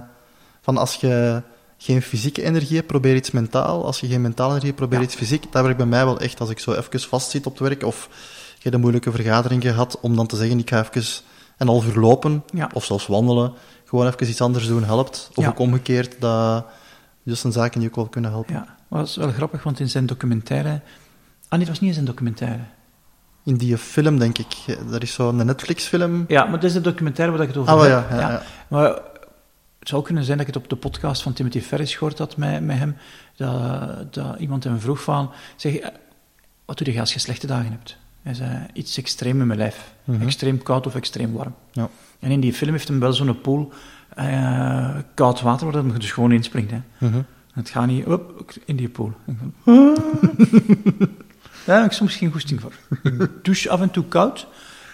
[0.63, 1.43] van als je
[1.79, 3.85] geen fysieke energie hebt, probeer iets mentaal.
[3.85, 5.05] Als je geen mentale energie hebt, probeer Ja.
[5.05, 5.53] iets fysiek.
[5.53, 8.09] Dat werkt bij mij wel echt als ik zo even vastzit op het werk, of
[8.55, 11.23] je hebt een moeilijke vergadering gehad, om dan te zeggen, ik ga even
[11.59, 12.71] een half uur lopen, Ja.
[12.75, 13.53] of zelfs wandelen,
[13.85, 15.31] gewoon even iets anders doen helpt.
[15.35, 16.65] Of ook omgekeerd, dat
[17.23, 18.55] dus een zaken die ook wel kunnen helpen.
[18.55, 20.81] Ja, dat is wel grappig, want in zijn documentaire...
[21.57, 22.63] Ah, nee, het was niet in zijn documentaire.
[23.45, 26.25] In die film, denk ik, dat is zo'n Netflix-film.
[26.29, 27.91] Ja, maar het is de documentaire waar ik het over Ah, heb.
[28.11, 28.43] ja, ja, ja.
[28.69, 28.89] Maar
[29.79, 32.37] het zou kunnen zijn dat ik het op de podcast van Timothy Ferris gehoord had
[32.37, 32.97] met, met hem,
[33.37, 35.89] dat, dat iemand hem vroeg van, zeg, eh,
[36.65, 37.97] wat doe je als je slechte dagen hebt?
[38.23, 39.93] Hij zei, iets extreem in mijn lijf.
[40.05, 40.23] Mhm.
[40.23, 41.55] Extreem koud of extreem warm.
[41.73, 41.89] Ja.
[42.19, 43.73] En in die film heeft hem wel zo'n pool,
[44.15, 46.71] eh, koud water, waar hij dus gewoon inspringt.
[46.71, 46.81] Hè.
[46.99, 47.21] Mhm.
[47.53, 49.13] Het gaat niet op in die pool.
[51.67, 52.73] Daar heb ik soms geen goesting voor.
[53.13, 54.47] Ik douche af en toe koud,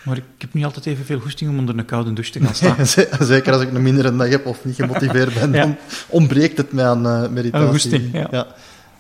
[0.05, 2.87] maar ik heb niet altijd evenveel goesting om onder een koude douche te gaan staan.
[3.27, 5.77] Zeker als ik een mindere dag heb of niet gemotiveerd ben, dan
[6.09, 7.69] ontbreekt het mij aan eh, meditatie.
[7.69, 8.47] Goesting, ja.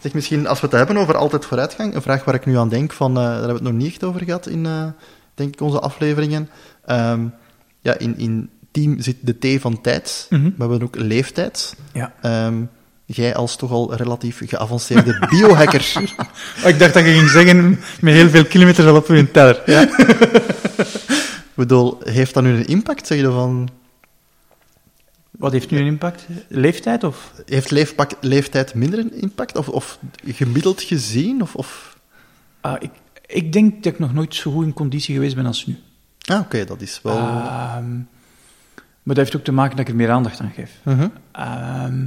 [0.00, 2.68] Zeg misschien, als we het hebben over altijd vooruitgang, een vraag waar ik nu aan
[2.68, 4.84] denk, van, eh, daar hebben we het nog niet echt over gehad in eh,
[5.34, 6.48] denk ik, onze afleveringen.
[6.86, 7.20] Ehm,
[7.80, 10.42] ja, in, in team zit de T van tijd, Mhm.
[10.42, 11.76] maar we hebben ook leeftijd.
[11.92, 12.12] Ja.
[12.22, 12.54] Ehm,
[13.16, 15.92] jij als toch al relatief geavanceerde biohacker.
[16.64, 19.62] Ik dacht dat je ging zeggen met heel veel kilometers al op je teller.
[19.66, 19.80] Ja.
[21.52, 23.06] Ik bedoel, heeft dat nu een impact?
[23.06, 23.68] Zeg je van,
[25.30, 26.26] Wat heeft nu een impact?
[26.48, 27.32] Leeftijd of?
[27.46, 29.56] heeft leefpak, leeftijd minder een impact?
[29.56, 31.42] Of, of gemiddeld gezien?
[31.42, 31.98] Of, of...
[32.60, 32.90] Ah, ik,
[33.26, 35.78] ik denk dat ik nog nooit zo goed in conditie geweest ben als nu.
[36.24, 37.16] Ah, oké, dat is wel...
[37.16, 37.94] Ehm,
[39.02, 40.70] maar dat heeft ook te maken dat ik er meer aandacht aan geef.
[40.82, 41.08] Mhm.
[41.32, 42.06] Ehm,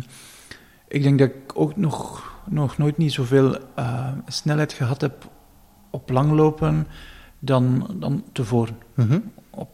[0.95, 5.29] ik denk dat ik ook nog, nog nooit niet zoveel eh, snelheid gehad heb
[5.89, 6.87] op langlopen
[7.39, 8.77] dan, dan tevoren.
[8.93, 9.19] Mhm.
[9.49, 9.69] Op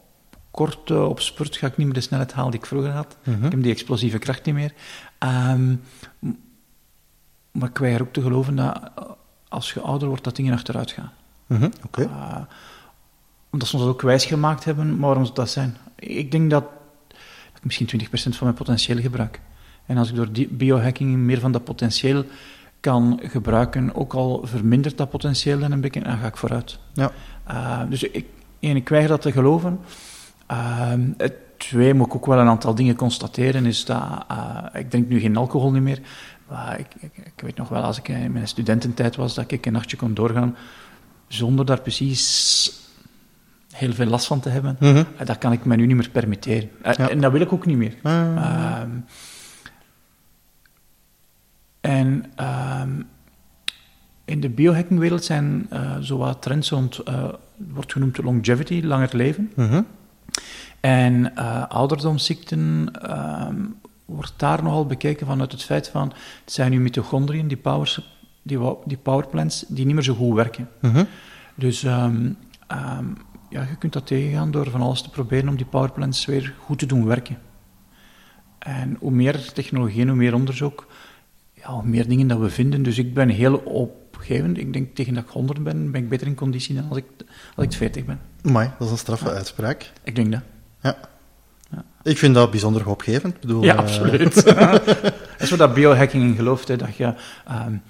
[0.50, 3.16] kort, eh, op spurt ga ik niet meer de snelheid halen die ik vroeger had.
[3.24, 3.44] Mhm.
[3.44, 4.72] Ik heb die explosieve kracht niet meer.
[5.18, 5.74] Ehm,
[7.50, 9.04] maar ik weiger ook te geloven dat eh,
[9.48, 11.12] als je ouder wordt, dat dingen achteruit gaan.
[11.46, 11.70] Mhm.
[11.90, 12.40] Eh,
[13.50, 15.76] omdat ze ons dat ook wijsgemaakt hebben, maar waarom zou dat zijn?
[15.96, 16.64] Ik denk dat,
[17.08, 19.40] dat ik misschien 20% van mijn potentieel gebruik.
[19.86, 22.24] En als ik door die biohacking meer van dat potentieel
[22.80, 26.78] kan gebruiken, ook al vermindert dat potentieel dan een beetje, dan ga ik vooruit.
[26.92, 27.10] Ja.
[27.44, 28.24] Eh, dus ik,
[28.60, 29.80] één, ik weiger dat te geloven.
[30.46, 34.90] Ehm, het twee, moet ik ook wel een aantal dingen constateren, is dat, eh, ik
[34.90, 36.00] drink nu geen alcohol niet meer,
[36.48, 39.66] maar ik, ik, ik weet nog wel, als ik in mijn studententijd was, dat ik
[39.66, 40.56] een nachtje kon doorgaan,
[41.28, 42.72] zonder daar precies
[43.72, 44.76] heel veel last van te hebben.
[44.80, 45.02] Mhm.
[45.16, 46.70] Eh, Dat kan ik me nu niet meer permitteren.
[46.82, 47.08] Eh, Ja.
[47.08, 47.94] En dat wil ik ook niet meer.
[48.02, 48.90] Ehm,
[51.82, 53.02] En ehm,
[54.24, 57.24] in de biohackingwereld zijn uh, zowat trends rond, uh,
[57.56, 59.52] wordt genoemd longevity, langer leven.
[59.56, 59.82] Mhm.
[60.80, 63.56] En uh, ouderdomsziekten ehm,
[64.04, 66.12] wordt daar nogal bekeken vanuit het feit van,
[66.44, 68.00] het zijn nu mitochondriën, die, powers,
[68.42, 70.68] die, die powerplants, die niet meer zo goed werken.
[70.80, 71.04] Mhm.
[71.54, 72.36] Dus um,
[72.72, 73.16] um,
[73.48, 76.78] ja, je kunt dat tegengaan door van alles te proberen om die powerplants weer goed
[76.78, 77.38] te doen werken.
[78.58, 80.86] En hoe meer technologie en hoe meer onderzoek,
[81.62, 82.82] ja, hoe meer dingen dat we vinden.
[82.82, 84.58] Dus ik ben heel opgevend.
[84.58, 87.04] Ik denk tegen dat ik 100 ben, ben ik beter in conditie dan als ik,
[87.54, 88.20] als ik 40 ben.
[88.42, 89.34] Mooi, dat is een straffe ja.
[89.34, 89.92] uitspraak.
[90.02, 90.40] Ik denk dat.
[90.82, 90.96] Ja.
[91.70, 91.84] ja.
[92.02, 93.34] Ik vind dat bijzonder hoopgevend.
[93.34, 93.78] Ik bedoel, ja, uh...
[93.78, 94.34] absoluut.
[94.44, 97.14] dat is wat dat biohacking in gelooft, hè, dat je
[97.66, 97.82] um,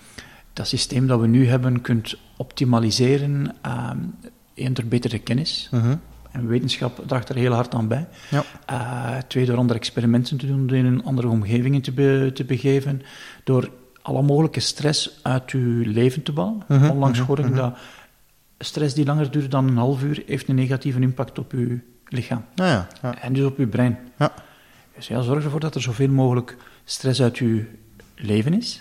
[0.52, 4.14] dat systeem dat we nu hebben kunt optimaliseren, um,
[4.54, 5.68] één door betere kennis.
[5.72, 5.92] Uh -huh.
[6.32, 8.08] En wetenschap draagt er heel hard aan bij.
[8.30, 8.44] Ja.
[8.70, 13.02] Uh, twee, door andere experimenten te doen, in andere omgevingen te, be, te begeven,
[13.44, 13.70] door
[14.02, 16.62] alle mogelijke stress uit je leven te bouwen.
[16.68, 17.76] Uh -huh, Onlangs hoorde ik dat
[18.58, 21.78] stress die langer duurt dan een half uur, heeft een negatieve impact op je
[22.08, 22.44] lichaam.
[22.54, 23.18] Ja, ja, ja.
[23.18, 23.98] En dus op je brein.
[24.18, 24.32] Ja.
[24.96, 27.66] Dus ja, zorg ervoor dat er zoveel mogelijk stress uit je
[28.14, 28.80] leven is.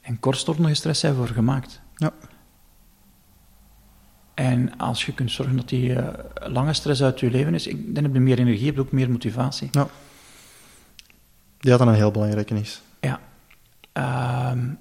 [0.00, 1.80] En kortstondige stress zijn voor gemaakt.
[1.96, 2.12] Ja.
[4.40, 8.04] En als je kunt zorgen dat die uh, lange stress uit je leven is, dan
[8.04, 9.68] heb je meer energie, heb je ook meer motivatie.
[9.72, 9.86] Ja.
[11.58, 12.82] Die had dan een heel belangrijke is.
[13.00, 13.20] Ja.
[14.52, 14.78] Um,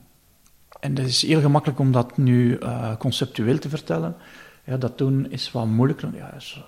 [0.80, 4.16] en het is heel gemakkelijk om dat nu uh, conceptueel te vertellen.
[4.64, 6.10] Ja, dat doen is wat moeilijker.
[6.14, 6.62] Ja, is,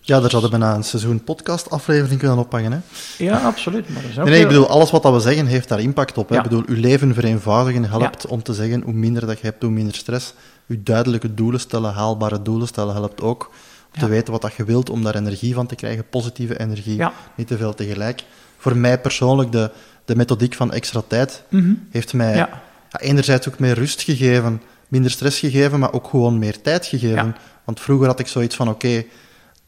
[0.00, 2.72] ja, daar zouden we bijna een seizoen podcast-aflevering kunnen oppakken.
[2.72, 2.78] Hè?
[3.18, 3.88] Ja, absoluut.
[3.88, 6.28] Maar nee, nee, ik bedoel, alles wat dat we zeggen heeft daar impact op.
[6.28, 6.34] Hè?
[6.34, 6.42] Ja.
[6.42, 8.28] Ik bedoel, uw leven vereenvoudigen helpt Ja.
[8.28, 10.34] om te zeggen hoe minder dat je hebt, hoe minder stress.
[10.66, 13.50] Uw duidelijke doelen stellen, haalbare doelen stellen helpt ook.
[13.94, 16.96] Om te weten wat dat je wilt, om daar energie van te krijgen, positieve energie,
[17.34, 18.24] niet te veel tegelijk.
[18.58, 19.70] Voor mij persoonlijk, de,
[20.04, 21.72] de methodiek van extra tijd Mhm.
[21.90, 22.48] heeft mij Ja.
[22.90, 27.26] ja, enerzijds ook meer rust gegeven, minder stress gegeven, maar ook gewoon meer tijd gegeven.
[27.26, 27.36] Ja.
[27.64, 29.04] Want vroeger had ik zoiets van, oké,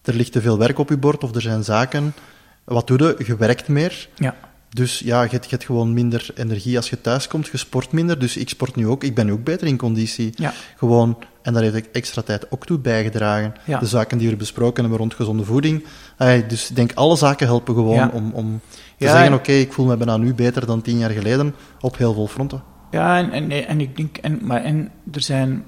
[0.03, 2.15] er ligt te veel werk op je bord, of er zijn zaken.
[2.65, 3.25] Wat doe je?
[3.27, 4.09] Je werkt meer.
[4.77, 7.47] Dus ja, je hebt, je hebt gewoon minder energie als je thuis komt.
[7.47, 9.05] Je sport minder, dus ik sport nu ook.
[9.05, 10.33] Ik ben nu ook beter in conditie.
[10.35, 10.53] Ja.
[10.77, 13.55] Gewoon, en daar heeft ik extra tijd ook toe bijgedragen.
[13.65, 13.79] Ja.
[13.79, 15.85] De zaken die we besproken hebben rond gezonde voeding.
[16.49, 18.11] Dus ik denk, alle zaken helpen gewoon Ja.
[18.13, 18.61] om, om
[18.99, 21.97] te zeggen, en- oké, ik voel me bijna nu beter dan tien jaar geleden, op
[21.97, 22.63] heel veel fronten.
[22.91, 25.65] Ja, en, en, en ik denk, en, maar en er zijn,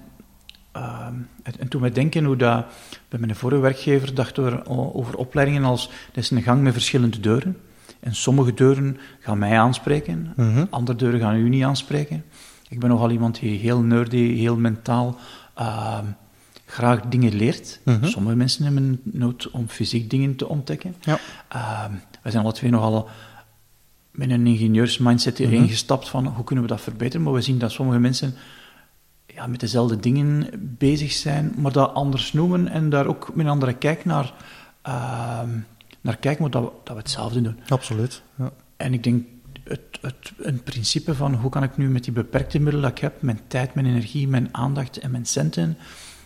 [0.72, 2.64] ehm, en, en toen we denken hoe dat,
[3.08, 7.20] bij mijn vorige werkgever dachten we over opleidingen als, dat is een gang met verschillende
[7.20, 7.56] deuren.
[8.00, 10.64] En sommige deuren gaan mij aanspreken, Mhm.
[10.70, 12.24] andere deuren gaan u niet aanspreken.
[12.68, 15.16] Ik ben nogal iemand die heel nerdy, heel mentaal
[15.54, 16.04] ehm,
[16.66, 17.80] graag dingen leert.
[17.84, 18.06] Mhm.
[18.06, 20.94] Sommige mensen hebben nood om fysiek dingen te ontdekken.
[21.00, 21.18] Ja.
[21.48, 21.92] Ehm,
[22.22, 23.08] wij zijn alle twee nogal
[24.10, 25.68] met een ingenieursmindset erin Mhm.
[25.68, 27.22] gestapt van hoe kunnen we dat verbeteren.
[27.22, 28.34] Maar we zien dat sommige mensen
[29.26, 30.46] ja, met dezelfde dingen
[30.78, 34.32] bezig zijn, maar dat anders noemen en daar ook met een andere kijk naar,
[34.82, 35.48] ehm,
[36.00, 37.58] naar kijken, maar dat we, dat we hetzelfde doen.
[37.68, 38.22] Absoluut.
[38.34, 38.50] Ja.
[38.76, 39.26] En ik denk,
[39.64, 42.98] het, het, een principe van hoe kan ik nu met die beperkte middelen dat ik
[42.98, 45.78] heb, mijn tijd, mijn energie, mijn aandacht en mijn centen,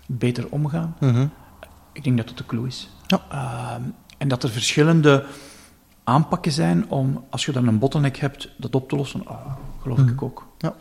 [0.06, 0.96] beter omgaan.
[1.00, 1.26] Mhm.
[1.92, 2.90] Ik denk dat dat de clue is.
[3.06, 3.22] Ja.
[3.30, 3.82] Ehm,
[4.18, 5.24] en dat er verschillende
[6.04, 9.26] aanpakken zijn om, als je dan een bottleneck hebt, dat op te lossen.
[9.26, 10.08] Ah, geloof Mhm.
[10.08, 10.46] ik ook.
[10.58, 10.74] Ja.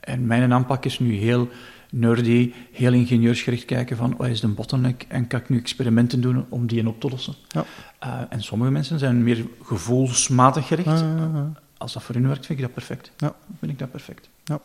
[0.00, 1.48] En mijn aanpak is nu heel
[1.92, 6.46] nerdy, heel ingenieursgericht kijken van wat is de bottleneck en kan ik nu experimenten doen
[6.48, 7.34] om die op te lossen.
[7.48, 7.64] Ja.
[7.98, 10.88] Eh, en sommige mensen zijn meer gevoelsmatig gericht.
[10.88, 11.46] Ah, ah, ah.
[11.76, 13.12] Als dat voor hun werkt, vind ik dat perfect.
[13.16, 13.34] Ja.
[13.58, 14.28] Vind ik dat perfect.
[14.44, 14.60] Ja.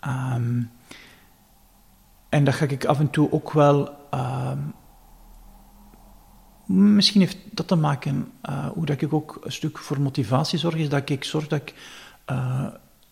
[0.00, 0.62] Ehm,
[2.28, 3.96] en dat ga ik af en toe ook wel...
[4.10, 4.58] ehm,
[6.66, 10.74] misschien heeft dat te maken uh, hoe dat ik ook een stuk voor motivatie zorg,
[10.74, 11.74] is dat ik zorg dat ik
[12.30, 12.66] uh,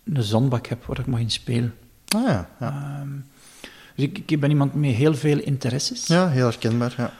[0.05, 1.75] een zandbak heb waar ik mag in spelen.
[2.15, 2.99] Ah, ja, ja.
[3.01, 3.09] Ehm,
[3.95, 6.07] dus ik, ik ben iemand met heel veel interesses.
[6.07, 6.95] ja, heel herkenbaar.
[6.97, 7.13] Ja.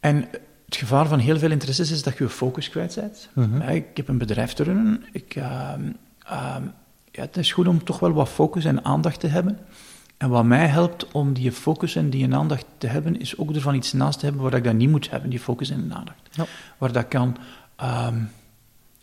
[0.00, 0.28] En
[0.64, 3.28] het gevaar van heel veel interesses is dat je je focus kwijt bent.
[3.32, 3.62] Mhm.
[3.62, 5.04] Ja, ik heb een bedrijf te runnen.
[5.12, 5.82] Ik, ehm,
[6.26, 6.62] ehm,
[7.10, 9.58] ja, het is goed om toch wel wat focus en aandacht te hebben.
[10.16, 13.74] En wat mij helpt om die focus en die aandacht te hebben, is ook ervan
[13.74, 16.28] iets naast te hebben waar ik dat niet moet hebben, die focus en aandacht.
[16.30, 16.46] Ja.
[16.78, 17.36] Waar dat kan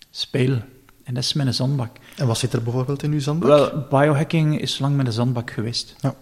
[0.10, 0.66] spelen.
[1.08, 1.97] En dat is mijn zandbak.
[2.16, 3.47] En wat zit er bijvoorbeeld in uw zandbak?
[3.49, 5.95] Wel, biohacking is lang met een zandbak geweest.
[5.99, 6.16] Ja.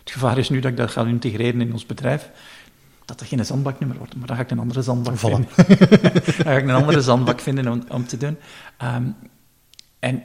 [0.00, 2.30] Het gevaar is nu dat ik dat ga integreren in ons bedrijf,
[3.04, 4.16] dat er geen zandbak meer wordt.
[4.16, 5.18] Maar dan ga ik een andere zandbak Voilà.
[5.20, 5.48] vinden.
[6.12, 8.36] dan ga ik een andere zandbak vinden om, om te doen.
[8.76, 9.04] Ehm,
[9.98, 10.22] en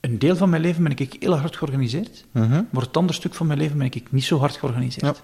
[0.00, 2.62] een deel van mijn leven ben ik heel hard georganiseerd, Mhm.
[2.70, 5.16] maar het andere stuk van mijn leven ben ik niet zo hard georganiseerd.
[5.16, 5.22] Ja.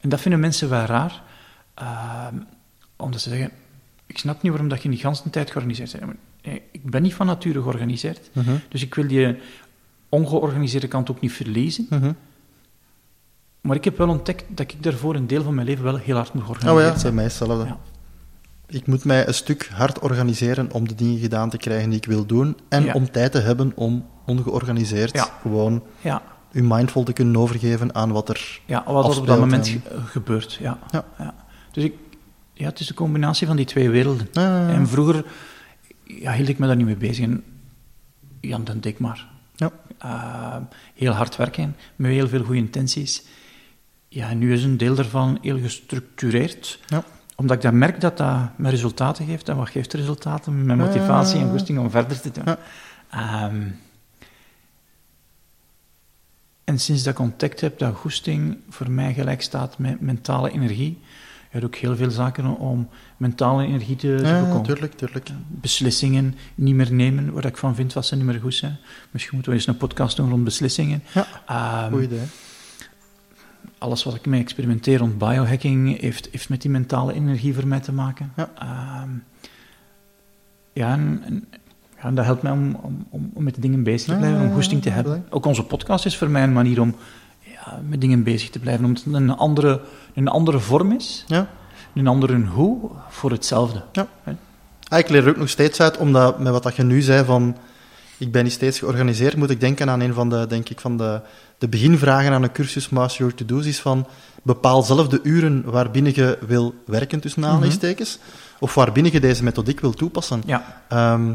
[0.00, 1.22] En dat vinden mensen wel raar,
[1.74, 2.34] ehm,
[2.96, 3.50] omdat ze zeggen,
[4.06, 6.16] ik snap niet waarom dat je niet de hele tijd georganiseerd bent.
[6.48, 8.30] Eh, ik ben niet van nature georganiseerd.
[8.32, 8.50] Mhm.
[8.68, 9.36] Dus ik wil die
[10.08, 11.86] ongeorganiseerde kant ook niet verliezen.
[11.90, 12.12] Mhm.
[13.60, 16.16] Maar ik heb wel ontdekt dat ik daarvoor een deel van mijn leven wel heel
[16.16, 16.94] hard moet Oh organiseren.
[16.96, 17.64] ja, bij mij hetzelfde.
[17.64, 17.78] Ja.
[18.66, 22.04] Ik moet mij een stuk hard organiseren om de dingen gedaan te krijgen die ik
[22.06, 22.56] wil doen.
[22.68, 22.92] En Ja.
[22.92, 25.28] om tijd te hebben om ongeorganiseerd Ja.
[25.40, 26.22] gewoon Ja,
[26.52, 28.60] je mindful te kunnen overgeven aan wat er...
[28.66, 30.54] ja wat er op dat moment en- ge- gebeurt.
[30.54, 30.78] Ja.
[30.90, 31.34] Ja.
[31.72, 31.94] Dus ik,
[32.52, 34.28] ja, het is de combinatie van die twee werelden.
[34.32, 35.24] En vroeger
[36.20, 37.24] ja, hield ik me daar niet mee bezig.
[37.24, 37.44] En
[38.40, 39.26] ja, dan deed ik maar.
[39.56, 39.70] Ja.
[39.98, 40.56] Eh,
[40.94, 43.22] heel hard werken, met heel veel goede intenties.
[44.08, 46.80] Ja, nu is een deel daarvan heel gestructureerd.
[46.86, 47.04] Ja.
[47.36, 49.48] Omdat ik dan merk dat dat me resultaten geeft.
[49.48, 50.66] En wat geeft resultaten?
[50.66, 52.56] Mijn motivatie en goesting om verder te doen.
[53.10, 53.68] Ehm,
[56.64, 61.02] en sinds dat ik ontdekt heb dat goesting voor mij gelijk staat met mentale energie,
[61.52, 65.28] doe ik heel veel zaken om mentale energie te, te Ja, bekomen tuurlijk, tuurlijk.
[65.48, 68.76] beslissingen niet meer nemen waar ik van vind wat ze niet meer goed zijn.
[69.10, 71.02] Misschien moeten we eens een podcast doen rond beslissingen.
[71.14, 72.20] Ja, Ehm, goed idee.
[73.78, 77.80] alles wat ik mee experimenteer rond biohacking heeft, heeft met die mentale energie voor mij
[77.80, 78.32] te maken.
[78.36, 78.50] Ja.
[78.58, 79.10] Ehm,
[80.72, 81.44] ja, en, en-
[82.02, 84.52] ja, dat helpt mij om, om, om, met de dingen bezig te Ja, blijven, om
[84.54, 85.26] goesting te hebben.
[85.30, 86.94] Ook onze podcast is voor mij een manier om
[87.64, 89.80] ja, met dingen bezig te blijven, omdat het een andere,
[90.14, 91.48] een andere vorm is, Ja.
[91.94, 92.78] een andere hoe
[93.08, 93.82] voor hetzelfde.
[94.90, 97.24] Ah, ik leer er ook nog steeds uit, omdat met wat dat je nu zei
[97.24, 97.56] van
[98.18, 100.96] ik ben niet steeds georganiseerd, moet ik denken aan een van de, denk ik, van
[100.96, 101.20] de,
[101.58, 104.06] de beginvragen aan een cursus Master Your To-Do's is van
[104.42, 108.18] bepaal zelf de uren waarbinnen je wil werken, tussen aanhalingstekens,
[108.58, 110.42] of waarbinnen je deze methodiek wil toepassen.
[110.46, 111.32] Ja, Ehm,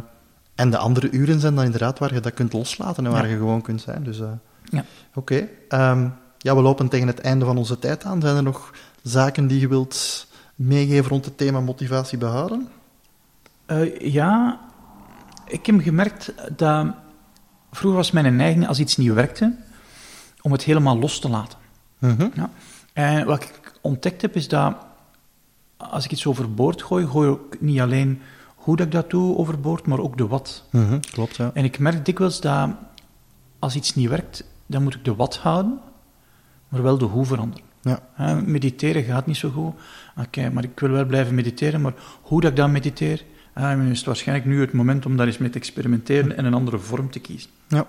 [0.56, 3.32] en de andere uren zijn dan inderdaad waar je dat kunt loslaten en waar Ja.
[3.32, 4.04] je gewoon kunt zijn.
[4.04, 4.28] Dus, eh,
[4.74, 4.86] Ja.
[5.14, 5.48] Oké.
[5.68, 6.08] Ehm,
[6.38, 8.22] ja, we lopen tegen het einde van onze tijd aan.
[8.22, 12.68] Zijn er nog zaken die je wilt meegeven rond het thema motivatie behouden?
[13.66, 14.60] Eh, ja,
[15.48, 16.88] ik heb gemerkt dat
[17.72, 19.56] vroeger was mijn neiging als iets niet werkte,
[20.42, 21.58] om het helemaal los te laten.
[22.00, 22.28] Mhm.
[22.34, 22.50] Ja.
[22.94, 24.76] En wat ik ontdekt heb, is dat
[25.78, 28.22] als ik iets overboord gooi, gooi ik niet alleen
[28.56, 30.64] hoe dat ik dat doe overboord, maar ook de wat.
[30.70, 31.52] Mhm, Klopt, ja.
[31.54, 32.70] En ik merk dikwijls dat
[33.60, 35.80] als iets niet werkt, dan moet ik de wat houden,
[36.70, 37.66] maar wel de hoe veranderen.
[37.82, 38.00] Ja.
[38.14, 39.74] Hè, mediteren gaat niet zo goed.
[40.18, 43.98] Oké, maar ik wil wel blijven mediteren, maar hoe dat ik dan mediteer, hè, is
[43.98, 47.12] het waarschijnlijk nu het moment om daar eens mee te experimenteren en een andere vorm
[47.12, 47.50] te kiezen.
[47.68, 47.86] Ja.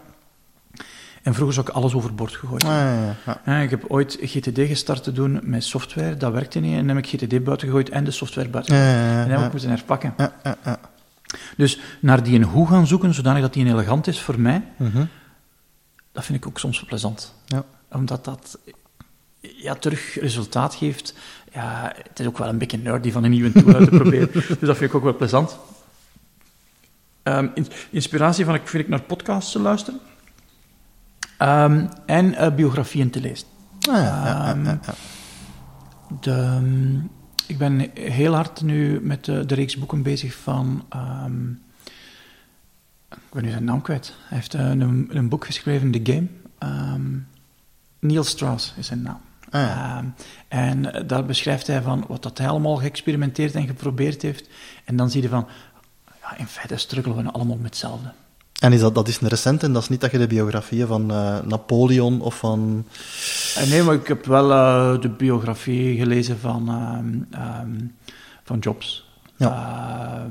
[1.22, 2.64] En vroeger zou ik alles overboord gegooid.
[2.64, 3.40] Ah, ja, ja, ja.
[3.42, 6.96] Hè, ik heb ooit GTD gestart te doen met software, dat werkte niet, en dan
[6.96, 9.22] heb ik GTD buiten gegooid en de software buiten Ja, gegooid.
[9.22, 10.14] En dan heb ik moeten herpakken.
[11.56, 14.62] Dus naar die een hoe gaan zoeken, zodanig dat die een elegant is voor mij,
[14.76, 15.04] Mhm.
[16.14, 17.34] Dat vind ik ook soms wel plezant.
[17.46, 17.64] Ja.
[17.92, 18.58] Omdat dat
[19.40, 21.14] ja, terug resultaat geeft.
[21.52, 24.30] Ja, het is ook wel een beetje nerdy van een nieuwe tool uit te proberen.
[24.32, 25.56] dus dat vind ik ook wel plezant.
[27.22, 30.00] Ehm, in- inspiratie van, ik vind ik naar podcasts te luisteren.
[31.38, 33.46] Ehm, en eh, biografieën te lezen.
[33.88, 34.80] Ah, ja, ja, ja, Ehm, ja.
[36.20, 36.60] De,
[37.46, 40.84] ik ben heel hard nu met de, de reeks boeken bezig van...
[43.16, 44.14] ik ben nu zijn naam kwijt.
[44.28, 46.26] Hij heeft eh, een, een boek geschreven, The Game.
[46.58, 47.18] Ehm,
[47.98, 49.20] Neil Strauss is zijn naam.
[49.50, 49.96] Ah, ja.
[49.96, 50.06] Ehm,
[50.48, 54.48] en eh, daar beschrijft hij van wat dat hij allemaal geëxperimenteerd en geprobeerd heeft.
[54.84, 55.46] En dan zie je van,
[56.20, 58.12] ja, in feite struggelen we allemaal met hetzelfde.
[58.60, 60.86] En is dat, dat is een recent en dat is niet dat je de biografieën
[60.86, 62.86] van eh, Napoleon of van...
[63.68, 64.48] Nee, maar ik heb wel
[65.00, 66.68] de biografie gelezen van,
[67.30, 67.80] ehm,
[68.44, 69.04] van Jobs.
[69.38, 70.30] Ehm,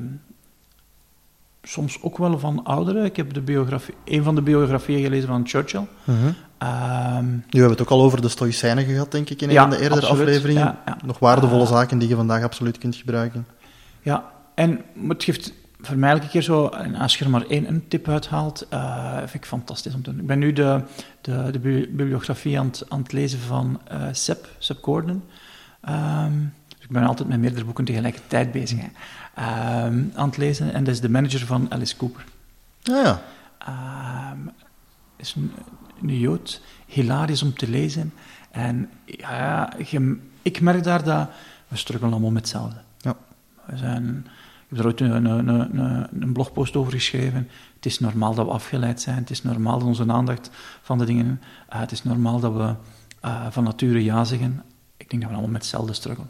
[1.64, 3.06] soms ook wel van ouderen.
[3.06, 5.86] Ik heb de biografie, een van de biografieën gelezen van Churchill.
[6.04, 6.18] Mhm.
[6.58, 9.54] Ehm, Nu hebben we het ook al over de Stoïcijnen gehad, denk ik, in een
[9.54, 10.20] Ja, van de eerdere absoluut.
[10.28, 10.64] afleveringen.
[10.64, 10.98] Ja, ja.
[11.06, 11.68] Nog waardevolle Ah.
[11.70, 13.46] zaken die je vandaag absoluut kunt gebruiken.
[14.02, 17.68] Ja, en het geeft voor mij elke keer zo, en als je er maar één
[17.68, 20.20] een tip uithaalt, eh vind ik fantastisch om te doen.
[20.20, 20.82] Ik ben nu de,
[21.22, 25.24] de, de bi- bibliografie aan het, aan het lezen van eh Seb, Seb Gordon.
[25.82, 26.32] Ehm,
[26.84, 28.80] dus ik ben altijd met meerdere boeken tegelijkertijd bezig.
[28.80, 28.88] Hè.
[29.36, 32.24] Ehm, aan het lezen, en dat is de manager van Alice Cooper.
[32.82, 33.22] Ja, ja.
[33.58, 34.50] Ehm
[35.16, 35.52] is een,
[36.02, 38.14] een Jood, hilarisch om te lezen.
[38.52, 41.30] En ja, je- ik merk daar dat
[41.68, 42.80] we struggelen allemaal met hetzelfde.
[42.98, 43.16] Ja.
[43.66, 44.26] We zijn,
[44.68, 45.48] ik heb er ooit een, een,
[46.22, 47.48] een, blogpost over geschreven.
[47.76, 49.16] Het is normaal dat we afgeleid zijn.
[49.18, 50.50] Het is normaal dat onze aandacht
[50.82, 51.42] van de dingen...
[51.70, 52.74] eh, het is normaal dat we
[53.20, 54.64] eh, van nature ja zeggen.
[54.98, 56.30] Ik denk dat we allemaal met hetzelfde struggelen.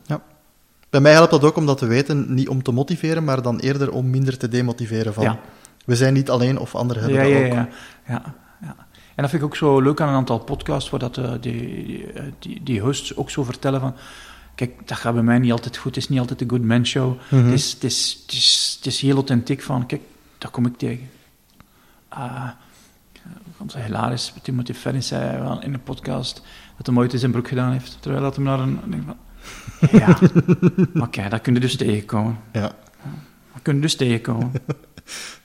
[0.93, 3.59] Bij mij helpt dat ook om dat te weten, niet om te motiveren, maar dan
[3.59, 5.13] eerder om minder te demotiveren.
[5.13, 5.39] Van, Ja.
[5.85, 7.53] We zijn niet alleen of anderen hebben ja, dat ja, ook.
[7.53, 7.69] ja,
[8.07, 8.75] ja, ja.
[9.15, 11.85] En dat vind ik ook zo leuk aan een aantal podcasts, waar dat, eh, die,
[11.85, 13.95] die, eh, die, die hosts ook zo vertellen van...
[14.55, 15.95] Kijk, dat gaat bij mij niet altijd goed.
[15.95, 17.17] Het is niet altijd een good man show.
[17.29, 17.45] Mhm.
[17.45, 19.85] het, is, het, is, het, is, het is heel authentiek van...
[19.85, 20.01] Kijk,
[20.37, 21.09] dat kom ik tegen.
[22.13, 22.49] Uh,
[23.57, 26.41] onze hilarisch, Timothy Ferris zei in een podcast
[26.77, 28.79] dat hij ooit in zijn broek gedaan heeft, terwijl dat hem naar een...
[29.91, 30.17] Ja,
[30.95, 32.37] oké, dat kun je dus tegenkomen.
[32.51, 32.61] Ja.
[33.53, 34.51] Dat kun je dus tegenkomen.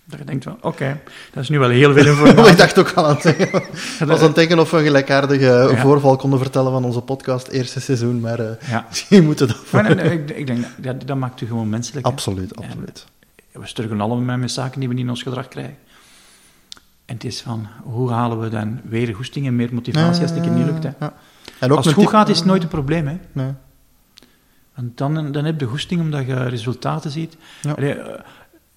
[0.08, 1.00] Dat je denkt van, oké,
[1.32, 2.52] dat is nu wel heel veel informatie.
[2.52, 3.62] ik dacht ook al aan het denken.
[4.06, 7.80] was aan het denken of we een gelijkaardige voorval konden vertellen van onze podcast eerste
[7.80, 8.84] seizoen, maar uh, ja.
[8.88, 9.56] misschien moeten dat...
[9.70, 12.06] Maar, nee, ik, ik, denk, dat, dat maakt u gewoon menselijk.
[12.06, 13.06] Absoluut, absoluut.
[13.52, 15.76] En we struggelen allemaal met zaken die we niet in ons gedrag krijgen.
[17.04, 20.54] En het is van, hoe halen we dan weer goesting en meer motivatie als het
[20.54, 20.82] niet lukt?
[20.82, 20.90] Hè?
[21.00, 21.12] Ja.
[21.58, 23.06] En ook als het goed gaat, is het nooit een probleem.
[23.06, 23.18] Hè?
[23.32, 23.52] Nee.
[24.78, 27.36] Want dan, dan heb je goesting omdat je resultaten ziet.
[27.62, 27.72] Ja.
[27.72, 27.96] Allee,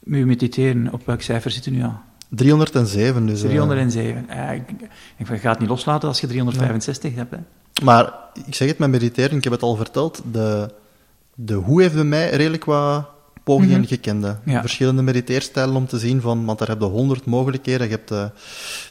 [0.03, 2.01] uh, mediteren, op welk cijfer zit je nu aan?
[2.29, 3.25] 307.
[3.25, 4.25] Dus, 307.
[4.29, 4.69] Uh, ik,
[5.17, 7.19] ik, ik ga het niet loslaten als je 365 nee.
[7.19, 7.31] hebt.
[7.31, 7.37] Hè?
[7.83, 8.13] Maar
[8.45, 10.73] ik zeg het met mediteren, ik heb het al verteld, de,
[11.35, 13.05] de hoe heeft bij mij redelijk wat
[13.51, 13.87] pogingen mm -hmm.
[13.87, 14.37] gekende.
[14.45, 14.61] Ja.
[14.61, 17.87] Verschillende mediteerstijlen om te zien van, want daar heb je honderd mogelijkheden.
[17.87, 18.31] Je hebt de,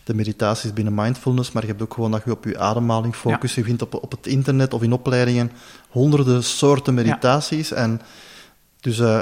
[0.05, 3.55] de, meditaties binnen mindfulness, maar je hebt ook gewoon dat je op je ademhaling focust.
[3.55, 3.63] Ja.
[3.63, 5.51] Je vindt op, op het internet of in opleidingen
[5.89, 7.69] honderden soorten meditaties.
[7.69, 7.77] Ja.
[7.77, 8.01] En
[8.81, 9.19] dus uh,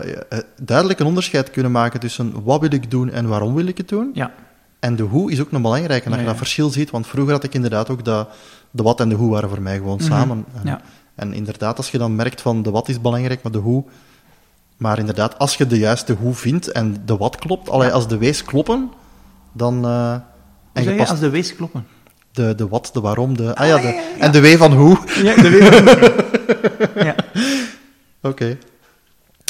[0.62, 3.88] duidelijk een onderscheid kunnen maken tussen wat wil ik doen en waarom wil ik het
[3.88, 4.10] doen.
[4.12, 4.32] Ja.
[4.78, 6.04] En de hoe is ook nog belangrijk.
[6.04, 8.28] En dat je dat verschil ziet, want vroeger had ik inderdaad ook dat
[8.70, 10.08] de wat en de hoe waren voor mij gewoon mm -hmm.
[10.08, 10.44] samen.
[10.64, 10.80] Ja.
[11.14, 13.84] En inderdaad, als je dan merkt van de wat is belangrijk, maar de hoe
[14.78, 18.18] maar inderdaad, als je de juiste hoe vindt en de wat klopt, allee, als de
[18.18, 18.90] wees kloppen,
[19.52, 19.86] dan...
[19.86, 20.12] Uh,
[20.72, 21.86] en je past, als de wees kloppen?
[22.32, 23.54] De, de wat, de waarom, de...
[23.54, 24.98] Ah, ja, de, ja, ja, En de wee van hoe.
[25.22, 26.24] Ja, de wee van hoe.
[27.08, 27.14] ja.
[28.22, 28.56] Oké.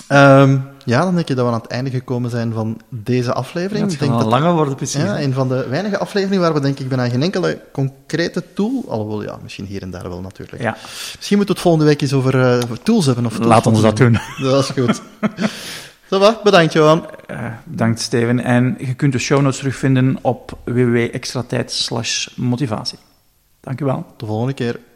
[0.09, 0.41] Okay.
[0.43, 3.91] Um, ja, dan denk je dat we aan het einde gekomen zijn van deze aflevering.
[3.91, 5.03] Het denk dat het langer worden, precies.
[5.03, 8.85] Ja, een van de weinige afleveringen waar we denk ik bijna geen enkele concrete tool,
[8.89, 10.63] alhoewel ja, misschien hier en daar wel natuurlijk.
[10.63, 10.77] Ja.
[11.17, 13.27] Misschien moeten we het volgende week eens over uh, tools hebben.
[13.27, 14.19] Of Laat ons dat doen.
[14.41, 15.03] Dat is goed.
[16.11, 17.07] Zo bedankt Johan.
[17.31, 18.45] Uh, bedankt Steven.
[18.45, 21.89] En je kunt de show notes terugvinden op www.extratijd
[22.37, 22.99] motivatie.
[23.61, 24.07] Dank u wel.
[24.17, 24.81] De volgende keer.